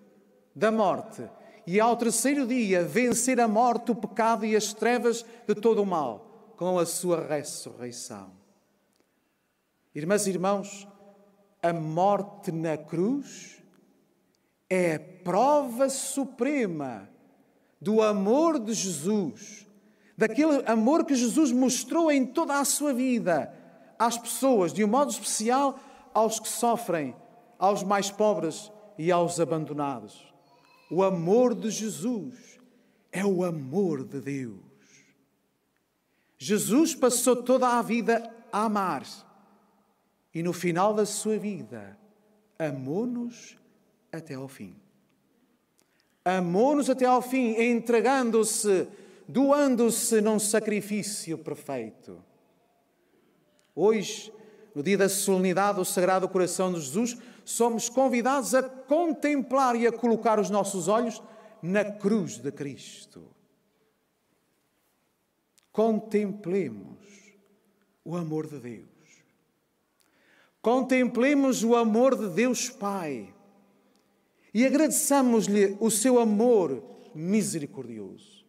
da 0.55 0.71
morte, 0.71 1.23
e 1.65 1.79
ao 1.79 1.95
terceiro 1.95 2.47
dia 2.47 2.83
vencer 2.83 3.39
a 3.39 3.47
morte, 3.47 3.91
o 3.91 3.95
pecado 3.95 4.45
e 4.45 4.55
as 4.55 4.73
trevas 4.73 5.25
de 5.47 5.55
todo 5.55 5.81
o 5.81 5.85
mal, 5.85 6.53
com 6.57 6.79
a 6.79 6.85
sua 6.85 7.25
ressurreição. 7.25 8.31
Irmãs 9.93 10.27
e 10.27 10.31
irmãos, 10.31 10.87
a 11.61 11.73
morte 11.73 12.51
na 12.51 12.77
cruz 12.77 13.58
é 14.69 14.95
a 14.95 14.99
prova 15.23 15.89
suprema 15.89 17.09
do 17.81 18.01
amor 18.01 18.59
de 18.59 18.73
Jesus 18.73 19.69
daquele 20.19 20.61
amor 20.65 21.05
que 21.05 21.15
Jesus 21.15 21.49
mostrou 21.49 22.11
em 22.11 22.25
toda 22.25 22.59
a 22.59 22.65
sua 22.65 22.93
vida 22.93 23.53
às 23.97 24.17
pessoas, 24.17 24.73
de 24.73 24.83
um 24.83 24.87
modo 24.87 25.11
especial 25.11 25.79
aos 26.13 26.41
que 26.41 26.49
sofrem, 26.49 27.15
aos 27.57 27.83
mais 27.83 28.11
pobres 28.11 28.69
e 28.97 29.13
aos 29.13 29.39
abandonados. 29.39 30.29
O 30.91 31.03
amor 31.03 31.55
de 31.55 31.69
Jesus 31.69 32.59
é 33.13 33.23
o 33.23 33.45
amor 33.45 34.03
de 34.03 34.19
Deus. 34.19 34.59
Jesus 36.37 36.93
passou 36.93 37.37
toda 37.37 37.79
a 37.79 37.81
vida 37.81 38.29
a 38.51 38.65
amar 38.65 39.03
e 40.33 40.43
no 40.43 40.51
final 40.51 40.93
da 40.93 41.05
sua 41.05 41.37
vida 41.37 41.97
amou-nos 42.57 43.57
até 44.11 44.35
ao 44.35 44.47
fim. 44.47 44.75
Amou-nos 46.23 46.89
até 46.89 47.05
ao 47.05 47.21
fim, 47.21 47.55
entregando-se 47.59 48.87
doando-se 49.27 50.21
num 50.21 50.39
sacrifício 50.39 51.37
perfeito. 51.37 52.23
Hoje, 53.75 54.33
no 54.73 54.81
dia 54.81 54.97
da 54.97 55.07
solenidade 55.07 55.77
do 55.77 55.85
Sagrado 55.85 56.27
Coração 56.27 56.73
de 56.73 56.81
Jesus, 56.81 57.15
somos 57.45 57.89
convidados 57.89 58.55
a 58.55 58.63
contemplar 58.63 59.75
e 59.75 59.85
a 59.85 59.91
colocar 59.91 60.39
os 60.39 60.49
nossos 60.49 60.87
olhos 60.87 61.21
na 61.61 61.85
cruz 61.85 62.37
de 62.37 62.51
Cristo. 62.51 63.23
Contemplemos 65.71 66.97
o 68.03 68.15
amor 68.15 68.47
de 68.47 68.59
Deus. 68.59 68.89
Contemplemos 70.59 71.63
o 71.63 71.75
amor 71.75 72.15
de 72.15 72.29
Deus 72.29 72.69
Pai 72.69 73.33
e 74.53 74.65
agradeçamos-lhe 74.65 75.77
o 75.79 75.89
seu 75.91 76.19
amor 76.19 76.83
misericordioso. 77.13 78.45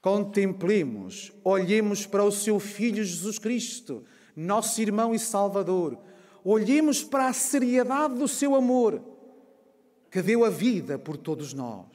Contemplemos, 0.00 1.32
olhemos 1.42 2.06
para 2.06 2.22
o 2.22 2.30
seu 2.30 2.60
Filho 2.60 3.02
Jesus 3.02 3.38
Cristo, 3.38 4.04
nosso 4.36 4.80
irmão 4.80 5.14
e 5.14 5.18
Salvador. 5.18 5.98
Olhemos 6.44 7.02
para 7.02 7.28
a 7.28 7.32
seriedade 7.32 8.14
do 8.14 8.28
seu 8.28 8.54
amor, 8.54 9.02
que 10.10 10.22
deu 10.22 10.44
a 10.44 10.50
vida 10.50 10.98
por 10.98 11.16
todos 11.16 11.52
nós. 11.52 11.86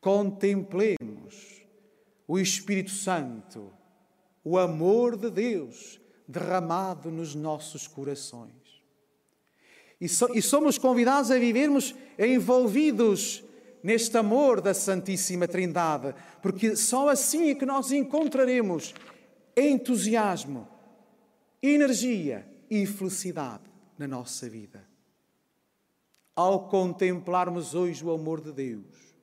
Contemplemos 0.00 1.62
o 2.26 2.38
Espírito 2.38 2.90
Santo, 2.90 3.72
o 4.44 4.58
amor 4.58 5.16
de 5.16 5.30
Deus 5.30 6.00
derramado 6.28 7.10
nos 7.10 7.34
nossos 7.34 7.86
corações. 7.86 8.59
E, 10.00 10.08
somos 10.08 10.78
convidados 10.78 11.30
a 11.30 11.38
vivermos 11.38 11.94
envolvidos 12.18 13.44
neste 13.82 14.16
amor 14.16 14.60
da 14.60 14.72
Santíssima 14.72 15.46
Trindade, 15.46 16.14
porque 16.40 16.74
só 16.74 17.08
assim 17.08 17.50
é 17.50 17.54
que 17.54 17.66
nós 17.66 17.92
encontraremos 17.92 18.94
entusiasmo, 19.56 20.66
energia 21.62 22.48
e 22.70 22.86
felicidade 22.86 23.64
na 23.98 24.08
nossa 24.08 24.48
vida. 24.48 24.88
Ao 26.34 26.68
contemplarmos 26.68 27.74
hoje 27.74 28.02
o 28.02 28.10
amor 28.10 28.40
de 28.40 28.52
Deus, 28.52 29.14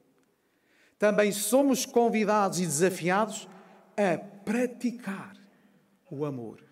também 0.99 1.31
somos 1.31 1.85
convidados 1.85 2.59
e 2.59 2.65
desafiados 2.65 3.47
a 3.95 4.17
praticar 4.17 5.35
o 6.11 6.25
amor. 6.25 6.63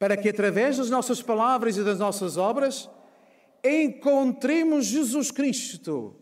Para 0.00 0.16
que 0.16 0.30
através 0.30 0.78
das 0.78 0.88
nossas 0.88 1.20
palavras 1.20 1.76
e 1.76 1.84
das 1.84 1.98
nossas 1.98 2.38
obras, 2.38 2.88
encontremos 3.62 4.86
Jesus 4.86 5.30
Cristo 5.30 6.16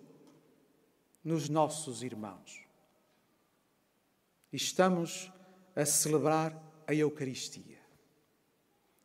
nos 1.23 1.49
nossos 1.49 2.03
irmãos. 2.03 2.65
Estamos 4.53 5.31
a 5.77 5.87
celebrar 5.87 6.61
a 6.89 6.93
Eucaristia. 6.93 7.79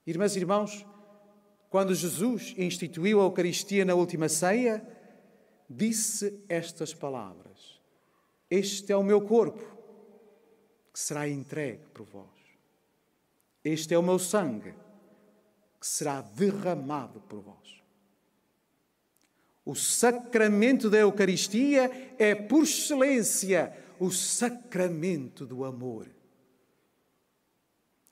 Irmãs 0.07 0.35
e 0.35 0.39
irmãos, 0.39 0.83
quando 1.69 1.93
Jesus 1.93 2.55
instituiu 2.57 3.21
a 3.21 3.25
Eucaristia 3.25 3.85
na 3.85 3.93
última 3.93 4.27
ceia, 4.27 4.83
disse 5.69 6.43
estas 6.49 6.95
palavras: 6.95 7.79
Este 8.49 8.91
é 8.91 8.97
o 8.97 9.03
meu 9.03 9.21
corpo, 9.21 9.61
que 10.91 10.99
será 10.99 11.29
entregue 11.29 11.85
por 11.93 12.07
vós. 12.07 12.32
Este 13.63 13.93
é 13.93 13.97
o 13.97 14.03
meu 14.03 14.19
sangue, 14.19 14.73
que 15.79 15.87
será 15.87 16.21
derramado 16.21 17.21
por 17.21 17.41
vós. 17.41 17.81
O 19.65 19.73
sacramento 19.75 20.89
da 20.89 20.97
Eucaristia 20.97 21.89
é, 22.17 22.35
por 22.35 22.63
excelência, 22.63 23.73
o 23.99 24.11
sacramento 24.11 25.45
do 25.45 25.63
amor. 25.63 26.09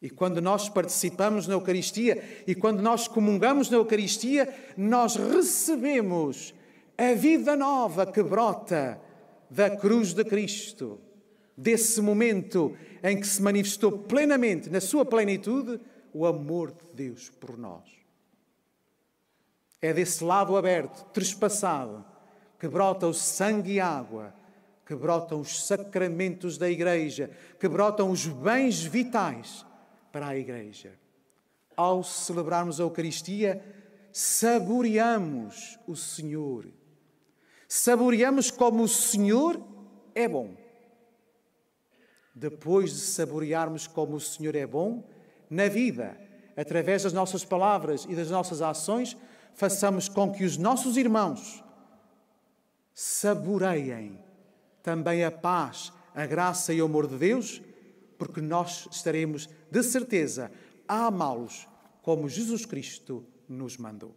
E 0.02 0.10
quando 0.10 0.42
nós 0.42 0.70
participamos 0.70 1.46
na 1.48 1.54
Eucaristia 1.54 2.44
e 2.48 2.56
quando 2.56 2.82
nós 2.82 3.08
comungamos 3.08 3.70
na 3.70 3.78
Eucaristia, 3.78 4.52
nós 4.78 5.16
recebemos 5.16 6.54
a 6.98 7.14
vida 7.14 7.56
nova 7.56 8.06
que 8.06 8.24
brota 8.24 9.00
da 9.50 9.70
cruz 9.76 10.14
de 10.14 10.24
Cristo, 10.24 11.00
desse 11.56 12.02
momento 12.02 12.76
em 13.04 13.20
que 13.20 13.28
se 13.28 13.42
manifestou 13.42 13.92
plenamente, 13.92 14.70
na 14.70 14.80
sua 14.80 15.06
plenitude, 15.06 15.80
o 16.14 16.26
amor 16.26 16.72
de 16.72 16.86
Deus 16.94 17.30
por 17.30 17.58
nós. 17.58 17.84
É 19.82 19.94
desse 19.94 20.24
lado 20.24 20.56
aberto, 20.56 21.06
trespassado, 21.12 22.06
que 22.60 22.68
brota 22.68 23.08
o 23.08 23.14
sangue 23.14 23.74
e 23.74 23.80
água, 23.80 24.34
que 24.86 24.96
brotam 24.96 25.40
os 25.40 25.66
sacramentos 25.66 26.58
da 26.58 26.70
Igreja, 26.70 27.32
que 27.60 27.68
brotam 27.68 28.12
os 28.12 28.28
bens 28.28 28.84
vitais 28.84 29.66
para 30.12 30.28
a 30.28 30.38
Igreja. 30.38 30.94
Ao 31.76 32.04
celebrarmos 32.04 32.80
a 32.80 32.84
Eucaristia, 32.84 33.64
saboreamos 34.12 35.80
o 35.88 35.96
Senhor. 35.96 36.68
Saboreamos 37.68 38.52
como 38.52 38.84
o 38.84 38.88
Senhor 38.88 39.60
é 40.14 40.28
bom. 40.28 40.61
Depois 42.41 42.89
de 42.89 43.01
saborearmos 43.01 43.86
como 43.86 44.15
o 44.15 44.19
Senhor 44.19 44.56
é 44.56 44.65
bom, 44.65 45.08
na 45.47 45.67
vida, 45.67 46.19
através 46.58 47.04
das 47.04 47.13
nossas 47.13 47.45
palavras 47.45 48.08
e 48.10 48.15
das 48.15 48.32
nossas 48.32 48.63
ações, 48.63 49.15
façamos 49.54 50.10
com 50.10 50.32
que 50.32 50.43
os 50.43 50.58
nossos 50.58 50.97
irmãos 50.97 51.63
saboreiem 52.95 54.19
também 54.82 55.23
a 55.23 55.30
paz, 55.30 55.93
a 56.15 56.25
graça 56.25 56.73
e 56.73 56.82
o 56.82 56.86
amor 56.86 57.06
de 57.06 57.15
Deus, 57.15 57.62
porque 58.17 58.41
nós 58.41 58.88
estaremos 58.91 59.47
de 59.69 59.84
certeza 59.84 60.51
a 60.88 61.06
amá-los 61.06 61.67
como 62.01 62.27
Jesus 62.27 62.65
Cristo 62.65 63.23
nos 63.47 63.77
mandou. 63.77 64.15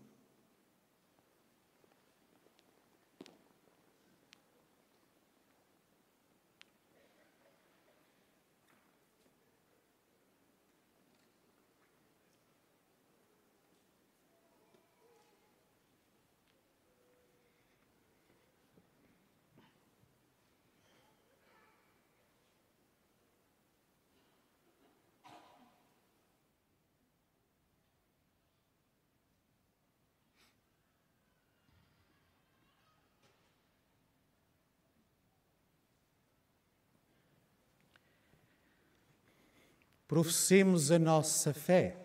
Professemos 40.06 40.90
a 40.90 40.98
nossa 40.98 41.54
fé. 41.54 41.96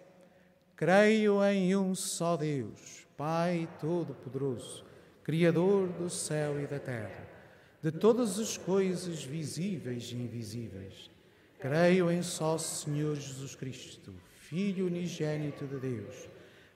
Creio 0.74 1.44
em 1.44 1.76
um 1.76 1.94
só 1.94 2.38
Deus, 2.38 3.06
Pai 3.18 3.68
Todo-Poderoso, 3.82 4.86
Criador 5.22 5.90
do 5.90 6.10
céu 6.10 6.62
e 6.62 6.66
da 6.66 6.80
terra, 6.80 7.28
de 7.84 7.92
todas 7.92 8.40
as 8.40 8.58
coisas 8.58 9.22
visíveis 9.22 10.12
e 10.14 10.16
invisíveis. 10.16 11.12
Creio 11.60 12.10
em 12.10 12.22
só 12.22 12.58
Senhor 12.58 13.16
Jesus 13.18 13.54
Cristo, 13.54 14.14
Filho 14.40 14.88
unigênito 14.88 15.68
de 15.68 15.78
Deus, 15.78 16.30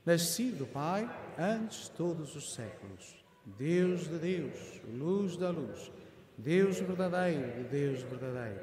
nascido 0.06 0.58
do 0.58 0.66
Pai 0.66 1.10
antes 1.40 1.86
de 1.86 1.92
todos 1.92 2.36
os 2.36 2.54
séculos. 2.54 3.16
Deus 3.58 4.10
de 4.10 4.18
Deus, 4.18 4.82
luz 4.94 5.38
da 5.38 5.50
luz, 5.50 5.90
Deus 6.38 6.80
verdadeiro 6.80 7.54
de 7.54 7.64
Deus 7.64 8.02
verdadeiro, 8.04 8.60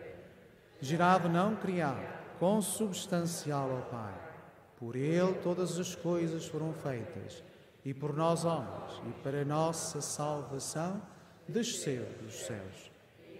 gerado 0.82 1.26
não 1.26 1.56
criado 1.56 2.19
consubstancial 2.40 3.70
ao 3.70 3.82
Pai. 3.82 4.14
Por 4.78 4.96
Ele 4.96 5.34
todas 5.42 5.78
as 5.78 5.94
coisas 5.94 6.46
foram 6.46 6.72
feitas, 6.72 7.44
e 7.84 7.92
por 7.92 8.16
nós 8.16 8.46
homens, 8.46 9.02
e 9.06 9.12
para 9.22 9.44
nossa 9.44 10.00
salvação, 10.00 11.02
desceu 11.46 12.06
dos 12.22 12.34
céus 12.46 12.90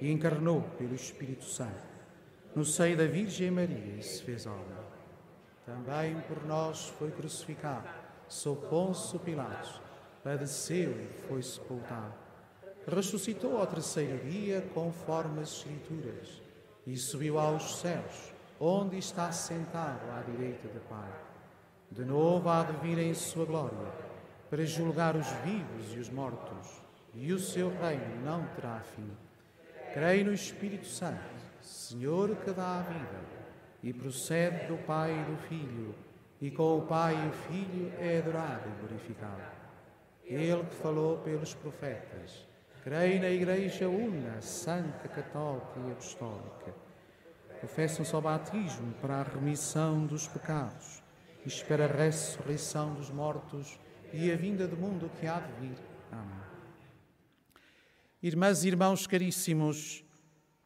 e 0.01 0.11
encarnou 0.11 0.63
pelo 0.77 0.95
Espírito 0.95 1.45
Santo, 1.45 1.89
no 2.55 2.63
seio 2.65 2.97
da 2.97 3.07
Virgem 3.07 3.51
Maria 3.51 3.97
e 3.99 4.03
se 4.03 4.23
fez 4.23 4.45
homem. 4.45 4.79
Também 5.65 6.21
por 6.23 6.45
nós 6.45 6.89
foi 6.99 7.11
crucificado, 7.11 7.89
sob 8.29 8.67
Ponço 8.67 9.19
Pilatos, 9.19 9.81
padeceu 10.23 10.91
e 10.91 11.07
foi 11.27 11.43
sepultado. 11.43 12.13
Ressuscitou 12.87 13.59
ao 13.59 13.67
terceiro 13.67 14.19
dia, 14.29 14.61
conforme 14.75 15.41
as 15.41 15.53
Escrituras, 15.53 16.43
e 16.87 16.97
subiu 16.97 17.39
aos 17.39 17.79
céus 17.79 18.30
onde 18.63 18.99
está 18.99 19.33
sentado 19.33 20.11
à 20.13 20.21
direita 20.21 20.69
do 20.69 20.81
Pai. 20.81 21.11
De 21.91 22.05
novo 22.05 22.47
há 22.51 22.63
de 22.63 22.77
vir 22.87 22.99
em 22.99 23.15
sua 23.15 23.47
glória, 23.47 23.91
para 24.51 24.67
julgar 24.67 25.17
os 25.17 25.27
vivos 25.43 25.95
e 25.95 25.99
os 25.99 26.11
mortos, 26.11 26.83
e 27.15 27.33
o 27.33 27.39
seu 27.39 27.71
reino 27.71 28.23
não 28.23 28.45
terá 28.49 28.81
fim. 28.81 29.11
Creio 29.95 30.27
no 30.27 30.35
Espírito 30.35 30.87
Santo, 30.87 31.25
Senhor 31.63 32.37
que 32.37 32.51
dá 32.51 32.81
a 32.81 32.83
vida, 32.83 33.21
e 33.83 33.95
procede 33.95 34.67
do 34.67 34.77
Pai 34.85 35.11
e 35.11 35.31
do 35.31 35.39
Filho, 35.49 35.95
e 36.39 36.51
com 36.51 36.79
o 36.79 36.83
Pai 36.83 37.15
e 37.15 37.29
o 37.29 37.33
Filho 37.33 37.93
é 37.99 38.19
adorado 38.19 38.69
e 38.69 38.79
glorificado. 38.79 39.59
Ele 40.23 40.65
que 40.65 40.75
falou 40.75 41.17
pelos 41.19 41.55
profetas, 41.55 42.47
creio 42.85 43.23
na 43.23 43.31
Igreja 43.31 43.89
Una, 43.89 44.39
Santa, 44.43 45.09
Católica 45.09 45.81
e 45.81 45.93
Apostólica 45.93 46.75
professam-se 47.61 48.15
ao 48.15 48.23
batismo 48.23 48.93
para 49.03 49.21
a 49.21 49.23
remissão 49.23 50.07
dos 50.07 50.27
pecados, 50.27 51.03
espera 51.45 51.85
a 51.85 51.89
ressurreição 51.89 52.95
dos 52.95 53.11
mortos 53.11 53.79
e 54.13 54.33
a 54.33 54.37
vinda 54.37 54.67
do 54.67 54.77
mundo 54.77 55.11
que 55.21 55.27
há 55.27 55.39
de 55.39 55.53
vir. 55.61 55.77
Amém. 56.11 56.41
Irmãs 58.23 58.65
e 58.65 58.69
irmãos 58.69 59.07
caríssimos, 59.07 60.03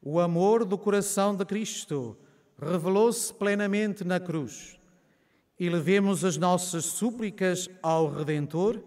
o 0.01 0.21
amor 0.21 0.65
do 0.65 0.79
coração 0.79 1.35
de 1.35 1.45
Cristo 1.45 2.17
revelou-se 2.59 3.35
plenamente 3.35 4.05
na 4.05 4.21
cruz. 4.21 4.79
E 5.59 5.69
levemos 5.69 6.25
as 6.25 6.37
nossas 6.37 6.85
súplicas 6.85 7.69
ao 7.83 8.09
Redentor, 8.09 8.83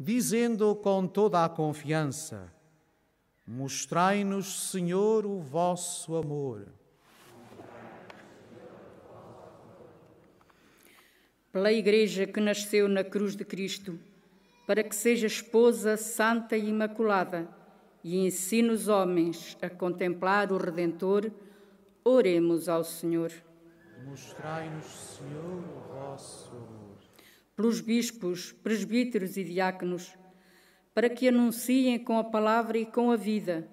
dizendo 0.00 0.74
com 0.76 1.06
toda 1.06 1.44
a 1.44 1.48
confiança: 1.48 2.52
Mostrai-nos, 3.46 4.70
Senhor, 4.70 5.26
o 5.26 5.40
vosso 5.40 6.16
amor. 6.16 6.66
Pela 11.52 11.72
Igreja 11.72 12.26
que 12.26 12.40
nasceu 12.40 12.88
na 12.88 13.02
cruz 13.02 13.34
de 13.34 13.44
Cristo, 13.44 13.98
para 14.66 14.82
que 14.82 14.94
seja 14.94 15.26
esposa 15.26 15.96
santa 15.96 16.56
e 16.56 16.68
imaculada 16.68 17.48
e 18.04 18.18
ensine 18.18 18.70
os 18.70 18.88
homens 18.88 19.56
a 19.60 19.68
contemplar 19.68 20.52
o 20.52 20.56
Redentor, 20.56 21.30
oremos 22.04 22.68
ao 22.68 22.84
Senhor. 22.84 23.32
Mostrai-nos, 24.04 24.84
Senhor, 24.84 25.64
o 25.64 25.92
vosso 25.92 26.50
amor. 26.50 26.96
Pelos 27.56 27.80
bispos, 27.80 28.52
presbíteros 28.52 29.36
e 29.36 29.44
diáconos, 29.44 30.14
para 30.94 31.08
que 31.10 31.28
anunciem 31.28 31.98
com 31.98 32.18
a 32.18 32.24
palavra 32.24 32.78
e 32.78 32.86
com 32.86 33.10
a 33.10 33.16
vida 33.16 33.68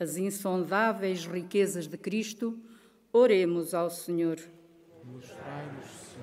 as 0.00 0.16
insondáveis 0.16 1.26
riquezas 1.26 1.88
de 1.88 1.98
Cristo, 1.98 2.58
oremos 3.12 3.74
ao 3.74 3.90
Senhor. 3.90 4.38
Mostrai-nos, 5.04 6.16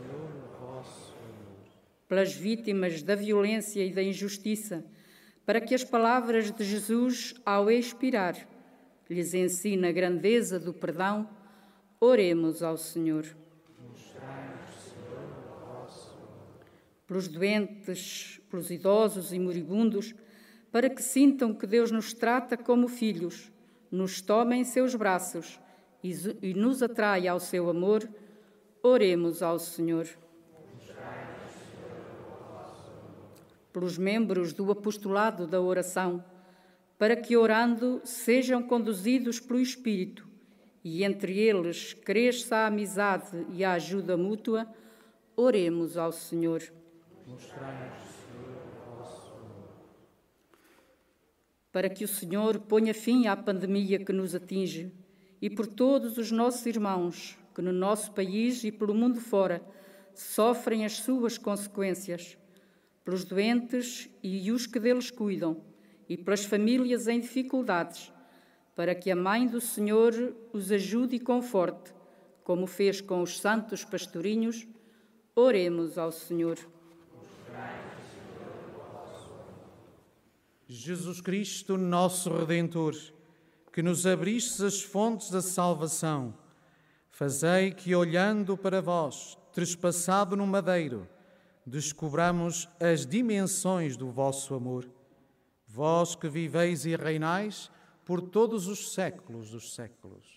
pelas 2.08 2.34
vítimas 2.34 3.02
da 3.02 3.16
violência 3.16 3.84
e 3.84 3.92
da 3.92 4.04
injustiça, 4.04 4.86
para 5.46 5.62
que 5.62 5.76
as 5.76 5.84
palavras 5.84 6.52
de 6.52 6.64
Jesus, 6.64 7.34
ao 7.46 7.70
expirar, 7.70 8.36
lhes 9.10 9.34
ensine 9.34 9.88
a 9.88 9.92
grandeza 9.92 10.60
do 10.60 10.74
perdão, 10.74 11.30
oremos 12.00 12.64
ao 12.64 12.78
Senhor. 12.78 13.26
Pelos 17.08 17.28
doentes, 17.28 18.42
pelos 18.50 18.72
idosos 18.72 19.32
e 19.32 19.40
moribundos, 19.40 20.16
para 20.72 20.90
que 20.90 21.04
sintam 21.04 21.54
que 21.54 21.68
Deus 21.68 21.92
nos 21.92 22.14
trata 22.14 22.58
como 22.58 22.88
filhos, 22.88 23.52
nos 23.92 24.22
toma 24.22 24.56
em 24.56 24.64
seus 24.64 24.96
braços 24.96 25.60
e 26.04 26.54
nos 26.54 26.82
atrai 26.84 27.28
ao 27.28 27.40
seu 27.40 27.70
amor, 27.70 28.10
oremos 28.82 29.42
ao 29.42 29.60
Senhor. 29.60 30.08
Pelos 33.76 33.98
membros 33.98 34.54
do 34.54 34.72
apostolado 34.72 35.46
da 35.46 35.60
oração, 35.60 36.24
para 36.98 37.14
que, 37.14 37.36
orando, 37.36 38.00
sejam 38.06 38.64
conduzidos 38.64 39.38
pelo 39.38 39.60
Espírito 39.60 40.26
e 40.82 41.04
entre 41.04 41.38
eles 41.38 41.92
cresça 41.92 42.56
a 42.56 42.68
amizade 42.68 43.46
e 43.50 43.66
a 43.66 43.74
ajuda 43.74 44.16
mútua, 44.16 44.66
oremos 45.36 45.98
ao 45.98 46.14
Senhor. 46.14 46.64
Para 51.70 51.90
que 51.90 52.06
o 52.06 52.08
Senhor 52.08 52.60
ponha 52.60 52.94
fim 52.94 53.28
à 53.28 53.36
pandemia 53.36 54.00
que 54.00 54.14
nos 54.14 54.34
atinge 54.34 54.90
e 55.42 55.50
por 55.50 55.68
todos 55.68 56.18
os 56.18 56.32
nossos 56.32 56.66
irmãos 56.66 57.38
que 57.54 57.62
no 57.62 57.74
nosso 57.74 58.14
país 58.14 58.64
e 58.64 58.72
pelo 58.72 58.96
mundo 58.96 59.20
fora 59.20 59.62
sofrem 60.14 60.86
as 60.86 60.94
suas 60.94 61.38
consequências 61.38 62.38
pelos 63.06 63.24
doentes 63.24 64.10
e 64.24 64.52
os 64.52 64.66
que 64.66 64.80
deles 64.80 65.12
cuidam, 65.12 65.62
e 66.10 66.18
pelas 66.18 66.44
famílias 66.44 67.08
em 67.08 67.20
dificuldades, 67.20 68.12
para 68.76 68.96
que 68.96 69.12
a 69.12 69.16
Mãe 69.16 69.48
do 69.48 69.62
Senhor 69.62 70.36
os 70.52 70.72
ajude 70.72 71.18
e 71.18 71.20
conforte, 71.20 71.94
como 72.44 72.66
fez 72.66 73.00
com 73.02 73.22
os 73.22 73.40
santos 73.40 73.86
pastorinhos, 73.86 74.68
oremos 75.36 76.00
ao 76.00 76.12
Senhor. 76.12 76.58
Jesus 80.68 81.22
Cristo, 81.22 81.78
nosso 81.78 82.36
Redentor, 82.36 82.96
que 83.72 83.84
nos 83.84 84.08
abristes 84.08 84.62
as 84.62 84.82
fontes 84.82 85.30
da 85.30 85.42
salvação, 85.42 86.34
fazei 87.12 87.72
que, 87.72 87.94
olhando 87.94 88.58
para 88.58 88.82
vós, 88.82 89.38
trespassado 89.54 90.36
no 90.36 90.48
madeiro, 90.48 91.08
descobramos 91.66 92.70
as 92.80 93.06
dimensões 93.06 93.98
do 93.98 94.12
vosso 94.12 94.54
amor. 94.54 94.88
Vós 95.66 96.16
que 96.16 96.30
viveis 96.30 96.86
e 96.86 96.96
reinais 96.96 97.72
por 98.06 98.22
todos 98.22 98.68
os 98.68 98.94
séculos 98.94 99.50
dos 99.50 99.74
séculos. 99.74 100.35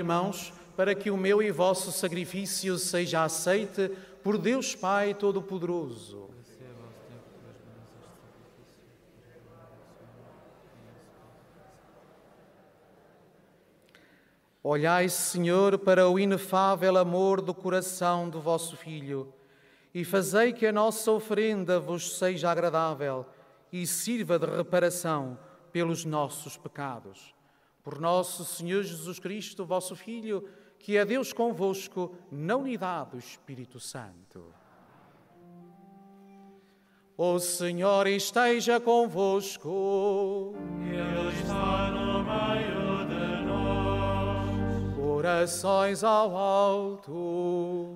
Irmãos, 0.00 0.50
para 0.74 0.94
que 0.94 1.10
o 1.10 1.16
meu 1.16 1.42
e 1.42 1.50
vosso 1.50 1.92
sacrifício 1.92 2.78
seja 2.78 3.22
aceite 3.22 3.90
por 4.22 4.38
Deus 4.38 4.74
Pai 4.74 5.12
Todo-Poderoso. 5.12 6.30
Olhai, 14.62 15.10
Senhor, 15.10 15.78
para 15.78 16.08
o 16.08 16.18
inefável 16.18 16.96
amor 16.96 17.42
do 17.42 17.52
coração 17.52 18.30
do 18.30 18.40
vosso 18.40 18.78
Filho 18.78 19.30
e 19.92 20.02
fazei 20.02 20.54
que 20.54 20.66
a 20.66 20.72
nossa 20.72 21.12
oferenda 21.12 21.78
vos 21.78 22.16
seja 22.16 22.50
agradável 22.50 23.26
e 23.70 23.86
sirva 23.86 24.38
de 24.38 24.46
reparação 24.46 25.38
pelos 25.70 26.06
nossos 26.06 26.56
pecados 26.56 27.38
por 27.82 28.00
nosso 28.00 28.44
Senhor 28.44 28.82
Jesus 28.82 29.18
Cristo, 29.18 29.64
vosso 29.64 29.96
Filho, 29.96 30.48
que 30.78 30.96
é 30.96 31.04
Deus 31.04 31.32
convosco, 31.32 32.14
na 32.30 32.56
unidade 32.56 33.10
do 33.10 33.18
Espírito 33.18 33.78
Santo. 33.78 34.54
O 37.16 37.38
Senhor 37.38 38.06
esteja 38.06 38.80
convosco. 38.80 40.54
Ele 40.80 41.40
está 41.42 41.90
no 41.90 42.24
meio 42.24 43.06
de 43.06 43.44
nós. 43.44 44.96
Corações 44.96 46.02
ao 46.02 46.34
alto. 46.34 47.94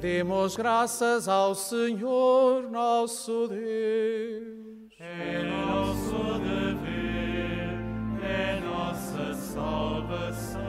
Demos 0.00 0.56
graças 0.56 1.28
ao 1.28 1.54
Senhor 1.54 2.70
nosso 2.70 3.46
Deus. 3.48 4.88
É 4.98 5.42
nosso 5.42 6.38
dever, 6.38 7.76
é 8.24 8.60
nossa 8.60 9.34
salvação. 9.34 10.60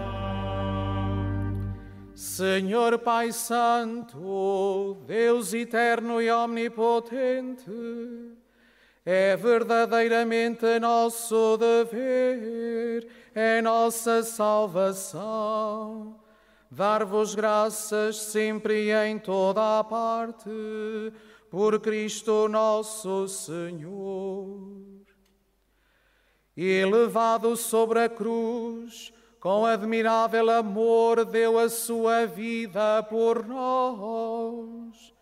Senhor 2.13 2.99
Pai 2.99 3.31
Santo, 3.31 4.97
Deus 5.07 5.53
eterno 5.53 6.21
e 6.21 6.29
omnipotente, 6.29 7.71
é 9.05 9.37
verdadeiramente 9.37 10.77
nosso 10.77 11.55
dever, 11.55 13.07
é 13.33 13.61
nossa 13.61 14.23
salvação. 14.23 16.20
Dar-vos 16.73 17.35
graças 17.35 18.15
sempre 18.15 18.85
e 18.85 18.93
em 18.93 19.19
toda 19.19 19.79
a 19.79 19.83
parte, 19.83 20.49
por 21.49 21.77
Cristo 21.81 22.47
nosso 22.47 23.27
Senhor. 23.27 24.81
Elevado 26.55 27.57
sobre 27.57 27.99
a 27.99 28.07
cruz, 28.07 29.11
com 29.37 29.65
admirável 29.65 30.49
amor 30.49 31.25
deu 31.25 31.59
a 31.59 31.67
sua 31.67 32.25
vida 32.25 33.03
por 33.03 33.45
nós, 33.45 35.13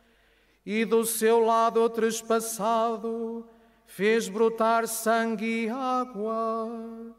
e 0.64 0.86
do 0.86 1.04
seu 1.04 1.40
lado 1.40 1.90
trespassado 1.90 3.44
fez 3.88 4.30
brotar 4.30 4.88
sangue 4.88 5.66
e 5.66 5.70
água, 5.70 7.16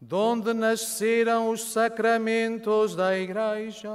donde 0.00 0.54
nasceram 0.54 1.50
os 1.50 1.72
sacramentos 1.72 2.94
da 2.94 3.18
Igreja, 3.18 3.90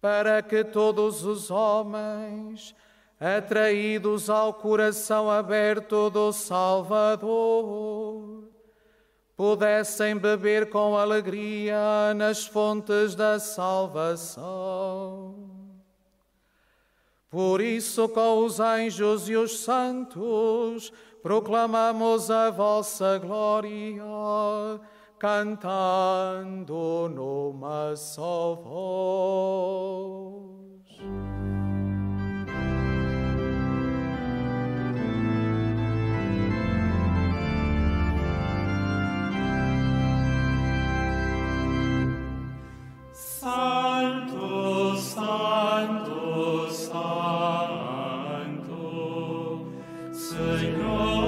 para 0.00 0.42
que 0.42 0.62
todos 0.62 1.24
os 1.24 1.50
homens, 1.50 2.74
atraídos 3.18 4.28
ao 4.30 4.54
coração 4.54 5.30
aberto 5.30 6.10
do 6.10 6.32
Salvador, 6.32 7.18
pudessem 9.36 10.16
beber 10.16 10.68
com 10.68 10.96
alegria 10.96 12.12
nas 12.14 12.46
fontes 12.46 13.14
da 13.14 13.38
salvação. 13.38 14.38
Por 17.30 17.60
isso, 17.60 18.08
com 18.08 18.44
os 18.44 18.58
anjos 18.58 19.28
e 19.28 19.36
os 19.36 19.60
santos, 19.60 20.92
proclamamos 21.28 22.30
a 22.30 22.48
vossa 22.48 23.18
glória, 23.18 24.02
cantando 25.18 27.06
numa 27.14 27.94
só 27.94 28.54
voz. 28.54 30.48
Santo, 43.12 44.96
Santo, 44.96 46.72
Santo. 46.72 47.77
Señor. 50.38 51.27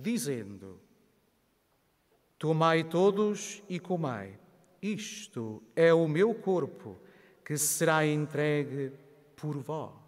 dizendo: 0.00 0.80
Tomai 2.38 2.84
todos 2.84 3.62
e 3.68 3.78
comei, 3.78 4.38
isto 4.80 5.62
é 5.74 5.92
o 5.92 6.06
meu 6.06 6.34
corpo 6.34 6.96
que 7.44 7.56
será 7.56 8.06
entregue 8.06 8.92
por 9.34 9.56
vós. 9.58 10.07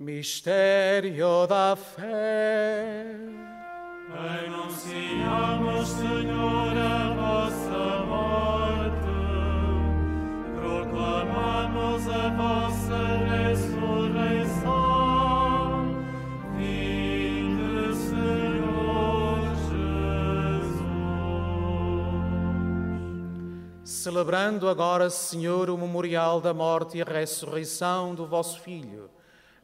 Mistério 0.00 1.44
da 1.48 1.74
fé. 1.74 3.16
Anunciamos, 4.14 5.88
Senhor, 5.88 6.78
a 6.78 7.14
vossa 7.14 8.04
morte, 8.06 9.10
proclamamos 10.54 12.08
a 12.08 12.28
vossa 12.28 12.96
ressurreição. 13.26 14.68
Vinde, 16.56 17.96
Senhor 17.96 19.50
Jesus. 20.62 20.78
Celebrando 23.82 24.68
agora, 24.68 25.10
Senhor, 25.10 25.68
o 25.68 25.76
memorial 25.76 26.40
da 26.40 26.54
morte 26.54 26.98
e 26.98 27.02
a 27.02 27.04
ressurreição 27.04 28.14
do 28.14 28.28
vosso 28.28 28.60
Filho 28.60 29.10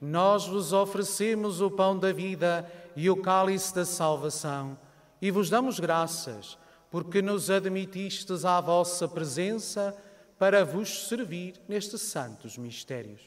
nós 0.04 0.46
vos 0.46 0.72
oferecemos 0.72 1.60
o 1.60 1.70
pão 1.70 1.98
da 1.98 2.12
vida 2.12 2.70
e 2.94 3.08
o 3.08 3.16
cálice 3.16 3.74
da 3.74 3.84
salvação 3.84 4.78
e 5.20 5.30
vos 5.30 5.48
damos 5.48 5.80
graças 5.80 6.58
porque 6.90 7.22
nos 7.22 7.50
admitistes 7.50 8.44
à 8.44 8.60
vossa 8.60 9.08
presença 9.08 9.96
para 10.38 10.64
vos 10.64 11.08
servir 11.08 11.54
nestes 11.66 12.02
santos 12.02 12.58
mistérios. 12.58 13.22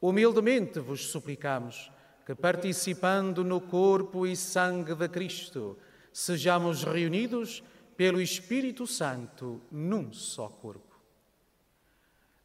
Humildemente 0.00 0.80
vos 0.80 1.08
suplicamos 1.08 1.92
que, 2.24 2.34
participando 2.34 3.44
no 3.44 3.60
corpo 3.60 4.26
e 4.26 4.34
sangue 4.34 4.94
de 4.94 5.08
Cristo, 5.08 5.76
sejamos 6.12 6.82
reunidos 6.82 7.62
pelo 7.96 8.20
Espírito 8.20 8.86
Santo 8.86 9.60
num 9.70 10.12
só 10.12 10.48
corpo. 10.48 10.87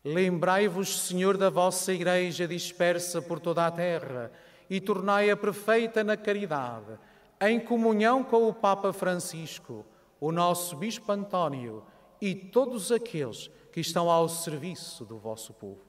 Lembrai-vos, 0.03 1.01
Senhor, 1.01 1.37
da 1.37 1.49
vossa 1.49 1.93
Igreja 1.93 2.45
dispersa 2.45 3.21
por 3.21 3.39
toda 3.39 3.65
a 3.65 3.71
terra 3.71 4.31
e 4.69 4.81
tornai-a 4.81 5.37
perfeita 5.37 6.03
na 6.03 6.17
caridade, 6.17 6.99
em 7.39 7.59
comunhão 7.59 8.23
com 8.23 8.47
o 8.47 8.53
Papa 8.53 8.91
Francisco, 8.91 9.85
o 10.19 10.31
nosso 10.31 10.75
Bispo 10.75 11.09
António 11.11 11.83
e 12.19 12.35
todos 12.35 12.91
aqueles 12.91 13.49
que 13.71 13.79
estão 13.79 14.09
ao 14.09 14.27
serviço 14.27 15.05
do 15.05 15.17
vosso 15.17 15.53
povo. 15.53 15.85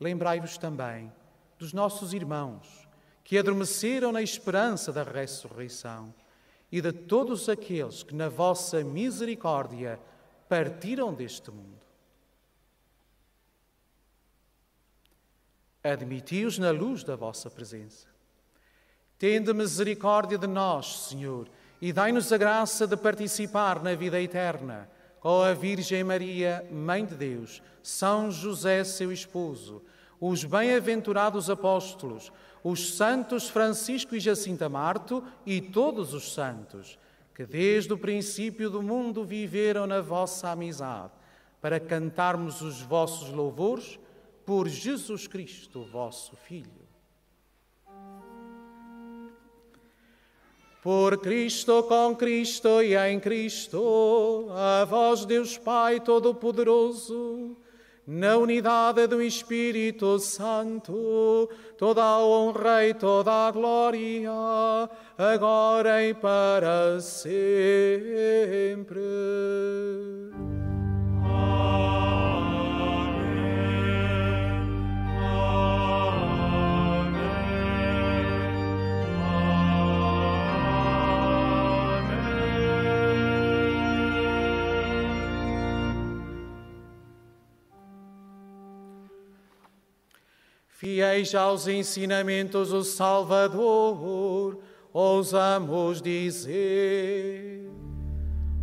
Lembrai-vos 0.00 0.58
também 0.58 1.12
dos 1.58 1.72
nossos 1.72 2.12
irmãos 2.12 2.88
que 3.22 3.38
adormeceram 3.38 4.10
na 4.10 4.20
esperança 4.20 4.92
da 4.92 5.02
ressurreição 5.02 6.12
e 6.70 6.80
de 6.80 6.92
todos 6.92 7.48
aqueles 7.48 8.02
que, 8.02 8.14
na 8.14 8.28
vossa 8.28 8.82
misericórdia, 8.82 9.98
partiram 10.48 11.14
deste 11.14 11.50
mundo. 11.50 11.73
Admiti-os 15.84 16.58
na 16.58 16.70
luz 16.70 17.04
da 17.04 17.14
vossa 17.14 17.50
presença. 17.50 18.06
Tende 19.18 19.52
misericórdia 19.52 20.38
de 20.38 20.46
nós, 20.46 21.08
Senhor, 21.08 21.46
e 21.80 21.92
dai-nos 21.92 22.32
a 22.32 22.38
graça 22.38 22.86
de 22.86 22.96
participar 22.96 23.82
na 23.82 23.94
vida 23.94 24.18
eterna 24.18 24.88
com 25.20 25.42
a 25.42 25.52
Virgem 25.52 26.02
Maria, 26.02 26.66
Mãe 26.70 27.04
de 27.04 27.14
Deus, 27.14 27.62
São 27.82 28.30
José, 28.30 28.82
seu 28.82 29.12
esposo, 29.12 29.82
os 30.18 30.44
bem-aventurados 30.44 31.50
apóstolos, 31.50 32.32
os 32.62 32.94
santos 32.94 33.48
Francisco 33.48 34.16
e 34.16 34.20
Jacinta 34.20 34.68
Marto 34.70 35.22
e 35.44 35.60
todos 35.60 36.14
os 36.14 36.32
santos, 36.32 36.98
que 37.34 37.44
desde 37.44 37.92
o 37.92 37.98
princípio 37.98 38.70
do 38.70 38.82
mundo 38.82 39.24
viveram 39.24 39.86
na 39.86 40.00
vossa 40.00 40.50
amizade, 40.50 41.12
para 41.60 41.80
cantarmos 41.80 42.62
os 42.62 42.80
vossos 42.80 43.30
louvores 43.30 43.98
por 44.44 44.68
Jesus 44.68 45.26
Cristo, 45.26 45.82
vosso 45.84 46.36
Filho. 46.36 46.84
Por 50.82 51.16
Cristo, 51.18 51.82
com 51.84 52.14
Cristo 52.14 52.82
e 52.82 52.94
em 52.94 53.18
Cristo, 53.18 54.48
a 54.50 54.84
vós, 54.84 55.24
Deus 55.24 55.56
Pai 55.56 55.98
Todo-Poderoso, 55.98 57.56
na 58.06 58.36
unidade 58.36 59.06
do 59.06 59.22
Espírito 59.22 60.18
Santo, 60.18 61.48
toda 61.78 62.04
a 62.04 62.22
honra 62.22 62.86
e 62.86 62.92
toda 62.92 63.46
a 63.46 63.50
glória, 63.50 64.30
agora 65.16 66.04
e 66.04 66.12
para 66.12 67.00
sempre. 67.00 67.40
Fiéis 90.84 91.34
aos 91.34 91.66
ensinamentos 91.66 92.68
do 92.68 92.84
Salvador, 92.84 94.58
ousamos 94.92 96.02
dizer: 96.02 97.70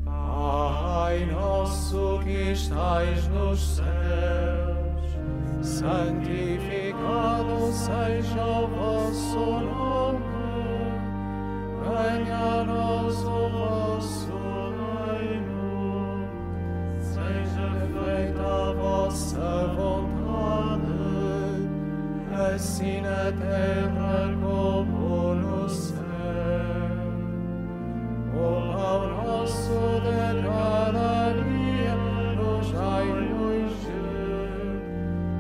Pai 0.06 1.26
nosso 1.26 2.20
que 2.24 2.52
estais 2.52 3.28
nos 3.30 3.78
céus, 3.78 5.18
santificado 5.64 7.72
seja 7.74 8.46
o 8.46 8.68
vosso 8.68 9.40
nome, 9.40 10.20
venha 11.82 12.38
a 12.38 12.64
nós 12.64 13.18
o 13.24 13.50
vosso 13.50 14.32
reino, 15.10 16.28
seja 17.02 17.90
feita 17.92 18.44
a 18.44 18.74
vossa 18.74 19.74
vontade 19.76 20.91
assim 22.34 23.02
na 23.02 23.32
terra 23.32 24.34
como 24.42 25.36
no 25.36 25.70
céu. 25.70 26.02
O 28.34 28.60
nosso 28.72 30.00
de 30.02 30.42
cada 30.48 31.34
dia 31.34 31.96
nos 32.36 32.72
dai 32.72 33.10
hoje. 33.34 34.00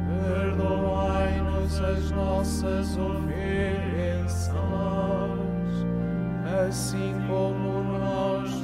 Perdoai-nos 0.07 1.81
as 1.81 2.11
nossas 2.11 2.97
ofensas, 2.97 4.51
assim 6.67 7.13
como 7.27 7.83
nós 7.83 8.60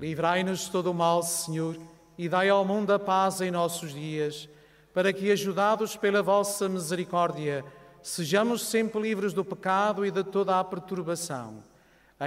Livrai-nos 0.00 0.60
de 0.60 0.70
todo 0.70 0.90
o 0.90 0.94
mal, 0.94 1.22
Senhor, 1.22 1.78
e 2.16 2.26
dai 2.26 2.48
ao 2.48 2.64
mundo 2.64 2.90
a 2.90 2.98
paz 2.98 3.42
em 3.42 3.50
nossos 3.50 3.92
dias, 3.92 4.48
para 4.94 5.12
que, 5.12 5.30
ajudados 5.30 5.94
pela 5.94 6.22
vossa 6.22 6.70
misericórdia, 6.70 7.62
sejamos 8.02 8.66
sempre 8.66 8.98
livres 8.98 9.34
do 9.34 9.44
pecado 9.44 10.06
e 10.06 10.10
de 10.10 10.24
toda 10.24 10.58
a 10.58 10.64
perturbação, 10.64 11.62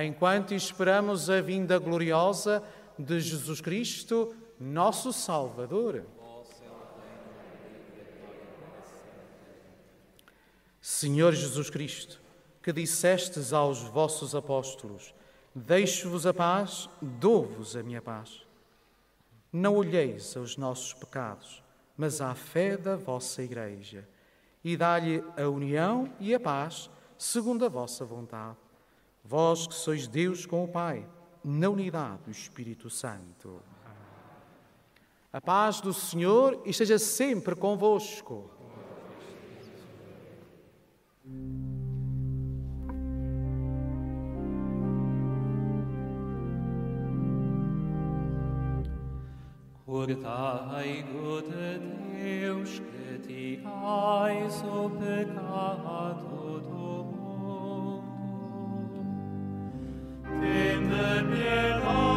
enquanto 0.05 0.53
esperamos 0.53 1.31
a 1.31 1.41
vinda 1.41 1.79
gloriosa 1.79 2.61
de 2.97 3.19
Jesus 3.19 3.59
Cristo, 3.59 4.35
nosso 4.59 5.11
Salvador. 5.11 6.05
Senhor 10.79 11.33
Jesus 11.33 11.71
Cristo, 11.71 12.21
que 12.61 12.71
dissestes 12.71 13.51
aos 13.51 13.79
vossos 13.79 14.35
apóstolos: 14.35 15.11
Deixo-vos 15.55 16.25
a 16.25 16.33
paz, 16.33 16.89
dou-vos 16.99 17.75
a 17.75 17.83
minha 17.83 18.01
paz. 18.01 18.43
Não 19.51 19.75
olheis 19.75 20.35
aos 20.35 20.57
nossos 20.57 20.93
pecados, 20.93 21.63
mas 21.95 22.21
à 22.21 22.33
fé 22.33 22.75
da 22.75 22.95
vossa 22.95 23.43
Igreja, 23.43 24.09
e 24.63 24.75
dá-lhe 24.75 25.23
a 25.37 25.47
união 25.47 26.11
e 26.19 26.33
a 26.33 26.39
paz, 26.39 26.89
segundo 27.17 27.65
a 27.65 27.69
vossa 27.69 28.03
vontade. 28.03 28.57
Vós 29.23 29.67
que 29.67 29.75
sois 29.75 30.07
Deus 30.07 30.47
com 30.47 30.63
o 30.63 30.67
Pai, 30.67 31.07
na 31.43 31.69
unidade 31.69 32.23
do 32.23 32.31
Espírito 32.31 32.89
Santo. 32.89 33.61
A 35.31 35.39
paz 35.39 35.81
do 35.81 35.93
Senhor 35.93 36.61
esteja 36.65 36.97
sempre 36.97 37.55
convosco. 37.55 38.49
Cortai-o 49.93 51.39
de 51.43 51.77
Deus 52.17 52.79
que 52.79 53.19
tirais 53.27 54.63
o 54.63 54.89
pecado 54.89 56.61
do 56.61 57.03
mundo. 57.13 58.03
Tende 60.41 61.35
piedade 61.35 62.12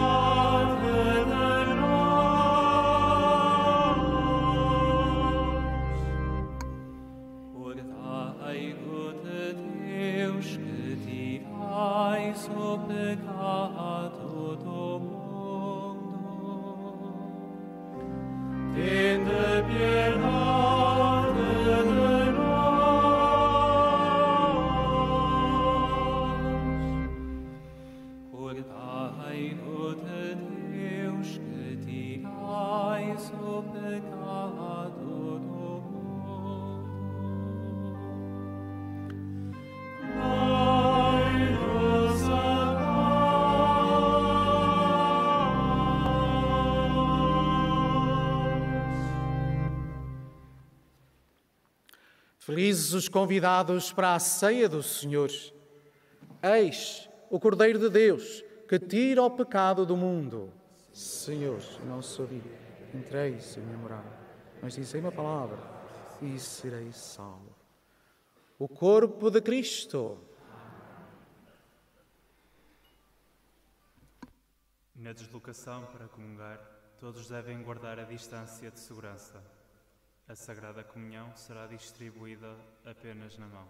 Felizes 52.47 52.93
os 52.93 53.09
convidados 53.09 53.93
para 53.93 54.15
a 54.15 54.21
ceia 54.21 54.69
do 54.69 54.81
Senhor. 54.81 55.29
Eis 56.41 57.11
o 57.29 57.41
Cordeiro 57.41 57.77
de 57.77 57.91
Deus 57.91 58.45
que 58.69 58.79
tira 58.79 59.21
o 59.21 59.33
pecado 59.33 59.85
do 59.85 59.97
mundo. 59.97 60.53
Senhor, 60.93 61.61
não 61.85 62.01
sou 62.01 62.25
digno, 62.25 62.57
entreis 62.95 63.57
em 63.57 63.63
minha 63.63 63.77
morada, 63.77 64.09
mas 64.63 64.77
dizei 64.77 65.01
uma 65.01 65.11
palavra 65.11 65.59
e 66.23 66.39
serei 66.39 66.93
salvo. 66.93 67.53
O 68.61 68.69
corpo 68.69 69.29
de 69.29 69.41
Cristo. 69.41 70.17
Na 74.95 75.13
deslocação 75.13 75.85
para 75.87 76.07
comungar, 76.07 76.61
todos 76.97 77.29
devem 77.29 77.61
guardar 77.65 77.99
a 77.99 78.05
distância 78.05 78.71
de 78.71 78.79
segurança. 78.79 79.56
A 80.29 80.35
Sagrada 80.35 80.83
Comunhão 80.83 81.37
será 81.37 81.69
distribuída 81.69 82.59
apenas 82.85 83.39
na 83.39 83.47
mão. 83.47 83.69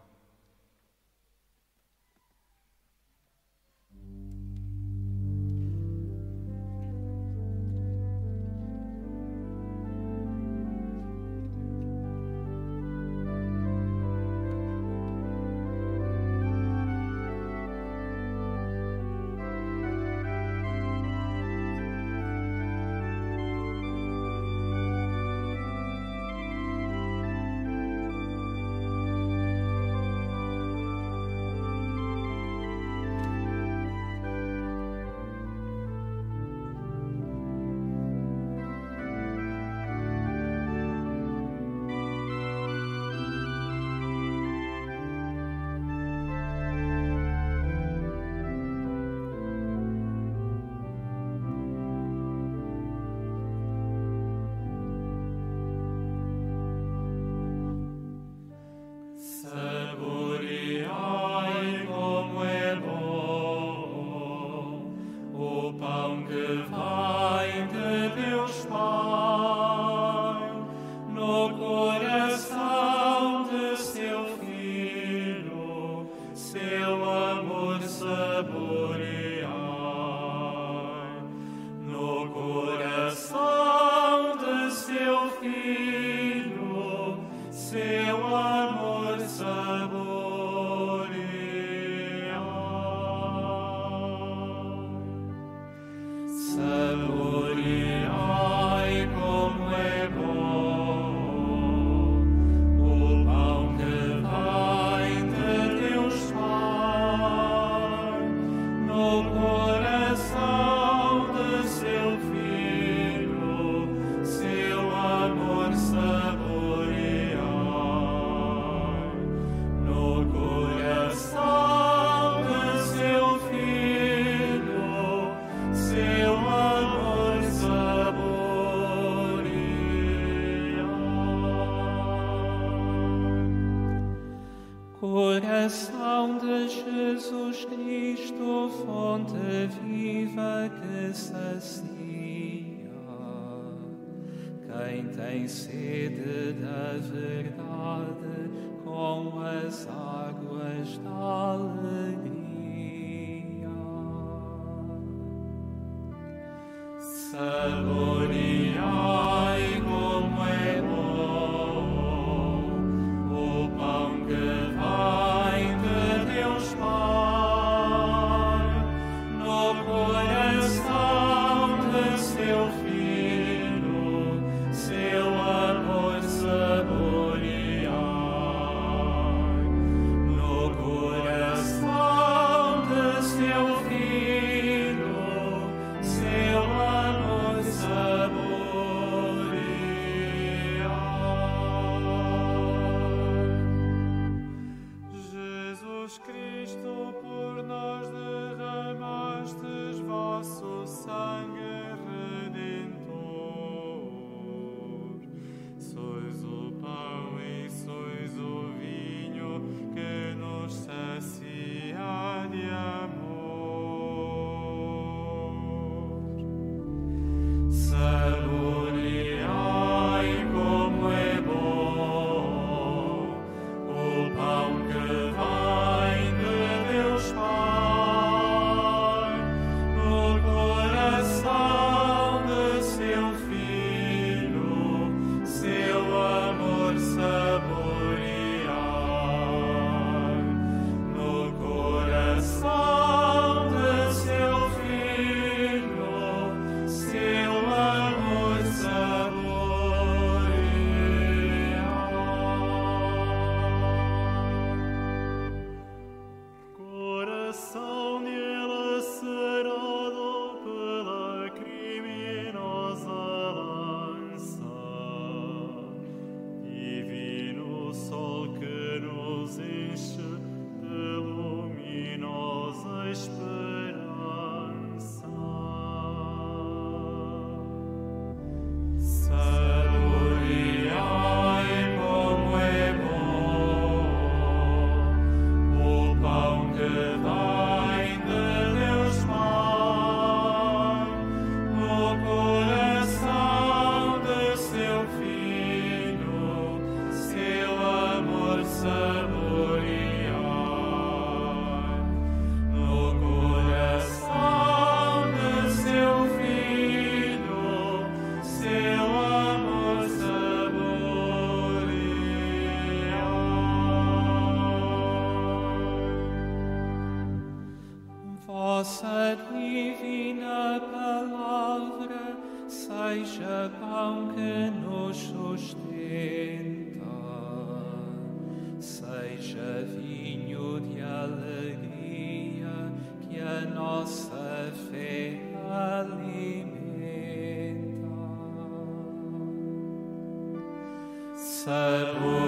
Saboreai 341.67 342.46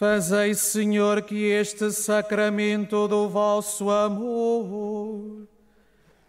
Fazei, 0.00 0.54
Senhor, 0.54 1.20
que 1.20 1.44
este 1.44 1.92
sacramento 1.92 3.06
do 3.06 3.28
vosso 3.28 3.90
amor 3.90 5.46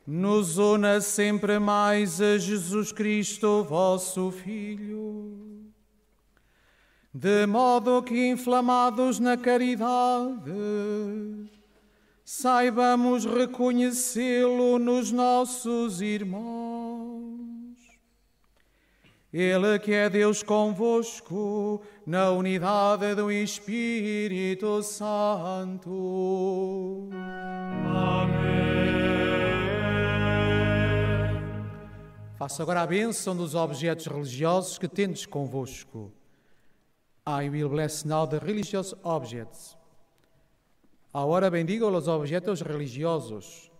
nos 0.05 0.57
una 0.57 0.99
sempre 0.99 1.57
mais 1.57 2.19
a 2.19 2.37
Jesus 2.37 2.91
Cristo, 2.91 3.63
vosso 3.63 4.29
Filho, 4.29 5.71
de 7.13 7.45
modo 7.47 8.03
que, 8.03 8.27
inflamados 8.27 9.19
na 9.19 9.37
caridade, 9.37 10.51
saibamos 12.25 13.23
reconhecê-lo 13.23 14.79
nos 14.79 15.13
nossos 15.13 16.01
irmãos. 16.01 16.70
Ele 19.33 19.79
que 19.79 19.93
é 19.93 20.09
Deus 20.09 20.43
convosco, 20.43 21.81
na 22.05 22.31
unidade 22.31 23.15
do 23.15 23.31
Espírito 23.31 24.83
Santo. 24.83 25.89
Amém. 27.85 28.51
Faça 32.37 32.61
agora 32.61 32.81
a 32.81 32.87
bênção 32.87 33.33
dos 33.33 33.55
objetos 33.55 34.05
religiosos 34.07 34.77
que 34.77 34.87
tendes 34.89 35.25
convosco. 35.25 36.11
I 37.25 37.47
will 37.49 37.69
bless 37.69 38.05
now 38.05 38.27
the 38.27 38.39
religious 38.39 38.93
objects. 39.03 39.77
Ahora 41.13 41.49
bendigo 41.49 41.89
los 41.89 42.09
objetos 42.09 42.61
religiosos. 42.61 43.71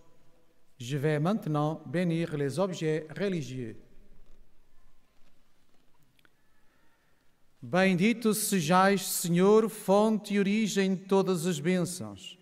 Je 0.78 0.96
vais 0.96 1.18
maintenant 1.20 1.82
bénir 1.84 2.36
les 2.38 2.58
objets 2.58 3.06
religieux. 3.10 3.76
Bendito 7.64 8.34
sejais, 8.34 9.06
Senhor, 9.06 9.70
fonte 9.70 10.34
e 10.34 10.38
origem 10.40 10.96
de 10.96 11.02
todas 11.04 11.46
as 11.46 11.60
bênçãos, 11.60 12.36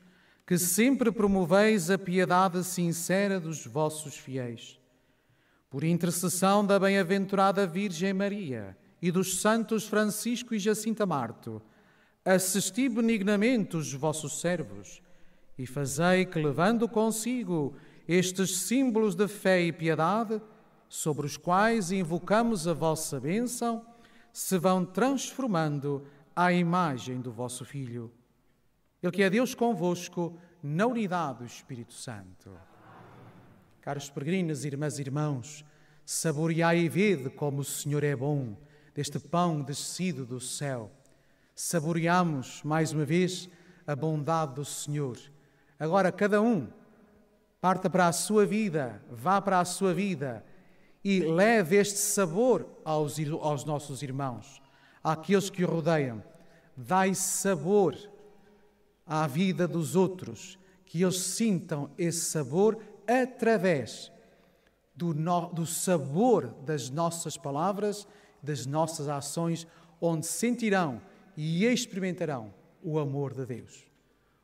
que 0.46 0.56
sempre 0.56 1.12
promoveis 1.12 1.90
a 1.90 1.98
piedade 1.98 2.64
sincera 2.64 3.38
dos 3.38 3.66
vossos 3.66 4.16
fiéis. 4.16 4.80
Por 5.68 5.84
intercessão 5.84 6.64
da 6.64 6.78
bem-aventurada 6.78 7.66
Virgem 7.66 8.14
Maria 8.14 8.74
e 9.02 9.10
dos 9.10 9.42
santos 9.42 9.86
Francisco 9.86 10.54
e 10.54 10.58
Jacinta 10.58 11.04
Marto, 11.04 11.60
assisti 12.24 12.88
benignamente 12.88 13.76
os 13.76 13.92
vossos 13.92 14.40
servos 14.40 15.02
e 15.58 15.66
fazei 15.66 16.24
que, 16.24 16.40
levando 16.40 16.88
consigo 16.88 17.74
estes 18.08 18.56
símbolos 18.56 19.14
de 19.14 19.28
fé 19.28 19.60
e 19.60 19.70
piedade, 19.70 20.40
sobre 20.88 21.26
os 21.26 21.36
quais 21.36 21.92
invocamos 21.92 22.66
a 22.66 22.72
vossa 22.72 23.20
bênção, 23.20 23.84
se 24.32 24.58
vão 24.58 24.84
transformando 24.84 26.06
à 26.34 26.52
imagem 26.52 27.20
do 27.20 27.32
vosso 27.32 27.64
Filho. 27.64 28.12
Ele 29.02 29.12
que 29.12 29.22
é 29.22 29.30
Deus 29.30 29.54
convosco, 29.54 30.38
na 30.62 30.86
unidade 30.86 31.38
do 31.38 31.44
Espírito 31.46 31.94
Santo. 31.94 32.50
Caros 33.80 34.10
peregrinos, 34.10 34.64
irmãs 34.64 34.98
e 34.98 35.02
irmãos, 35.02 35.64
saboreai 36.04 36.80
e 36.80 36.88
vede 36.88 37.30
como 37.30 37.60
o 37.60 37.64
Senhor 37.64 38.04
é 38.04 38.14
bom. 38.14 38.56
deste 38.94 39.18
pão 39.18 39.62
descido 39.62 40.26
do 40.26 40.40
céu. 40.40 40.90
Saboreamos 41.54 42.62
mais 42.64 42.92
uma 42.92 43.04
vez 43.04 43.48
a 43.86 43.94
bondade 43.94 44.54
do 44.54 44.64
Senhor. 44.64 45.16
Agora, 45.78 46.12
cada 46.12 46.42
um 46.42 46.68
parta 47.60 47.88
para 47.88 48.08
a 48.08 48.12
sua 48.12 48.44
vida, 48.44 49.02
vá 49.10 49.40
para 49.40 49.60
a 49.60 49.64
sua 49.64 49.94
vida 49.94 50.44
e 51.04 51.20
leve 51.20 51.76
este 51.76 51.98
sabor 51.98 52.66
aos, 52.84 53.16
aos 53.40 53.64
nossos 53.64 54.02
irmãos, 54.02 54.60
àqueles 55.02 55.48
que 55.48 55.64
o 55.64 55.68
rodeiam. 55.68 56.22
Dai 56.76 57.14
sabor 57.14 57.96
à 59.06 59.26
vida 59.26 59.66
dos 59.66 59.96
outros, 59.96 60.58
que 60.84 61.02
eles 61.02 61.18
sintam 61.18 61.90
esse 61.98 62.20
sabor 62.20 62.78
através 63.06 64.12
do, 64.94 65.14
no, 65.14 65.48
do 65.48 65.66
sabor 65.66 66.48
das 66.64 66.90
nossas 66.90 67.36
palavras, 67.36 68.06
das 68.42 68.66
nossas 68.66 69.08
ações, 69.08 69.66
onde 70.00 70.26
sentirão 70.26 71.00
e 71.36 71.64
experimentarão 71.64 72.52
o 72.82 72.98
amor 72.98 73.34
de 73.34 73.46
Deus. 73.46 73.86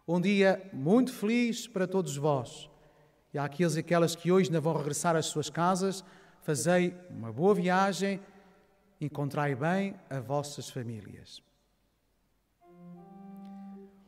Um 0.07 0.20
dia 0.20 0.62
muito 0.72 1.12
feliz 1.12 1.66
para 1.66 1.86
todos 1.86 2.16
vós. 2.16 2.70
E 3.34 3.38
àqueles 3.38 3.76
e 3.76 3.80
aquelas 3.80 4.14
que 4.14 4.30
hoje 4.30 4.50
não 4.52 4.61
vão 4.61 4.76
regressar 4.76 5.16
às 5.16 5.26
suas 5.26 5.50
casas, 5.50 6.04
fazei 6.47 6.94
uma 7.11 7.30
boa 7.32 7.53
viagem, 7.53 8.20
encontrai 9.01 9.57
bem 9.57 9.97
as 10.09 10.24
vossas 10.24 10.70
famílias. 10.70 11.42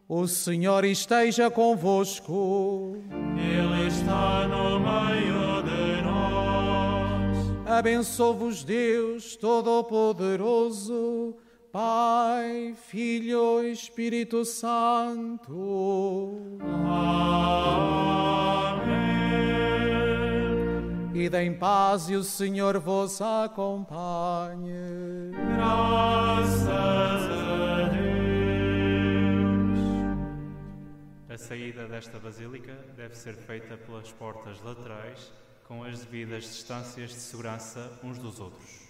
O 0.08 0.28
Senhor 0.28 0.84
esteja 0.84 1.50
convosco. 1.50 2.96
Ele 3.36 3.88
está 3.88 4.46
no 4.46 4.78
meio 4.78 5.64
de 5.64 6.02
nós. 6.04 7.36
Abençoe-vos 7.66 8.62
Deus 8.62 9.34
Todo-Poderoso, 9.34 11.34
Pai, 11.72 12.72
Filho 12.86 13.64
e 13.64 13.72
Espírito 13.72 14.44
Santo. 14.44 15.50
Amém. 16.60 17.98
Ida 21.18 21.42
em 21.42 21.52
paz 21.52 22.08
e 22.08 22.14
o 22.14 22.22
Senhor 22.22 22.78
vos 22.78 23.20
acompanhe. 23.20 24.70
Graças 25.56 26.68
a 26.68 27.88
Deus. 27.88 28.18
A 31.28 31.36
saída 31.36 31.88
desta 31.88 32.20
basílica 32.20 32.72
deve 32.96 33.16
ser 33.16 33.34
feita 33.34 33.76
pelas 33.76 34.12
portas 34.12 34.62
laterais, 34.62 35.32
com 35.66 35.82
as 35.82 35.98
devidas 36.04 36.44
distâncias 36.44 37.10
de 37.10 37.16
segurança 37.16 37.98
uns 38.04 38.16
dos 38.18 38.38
outros. 38.38 38.86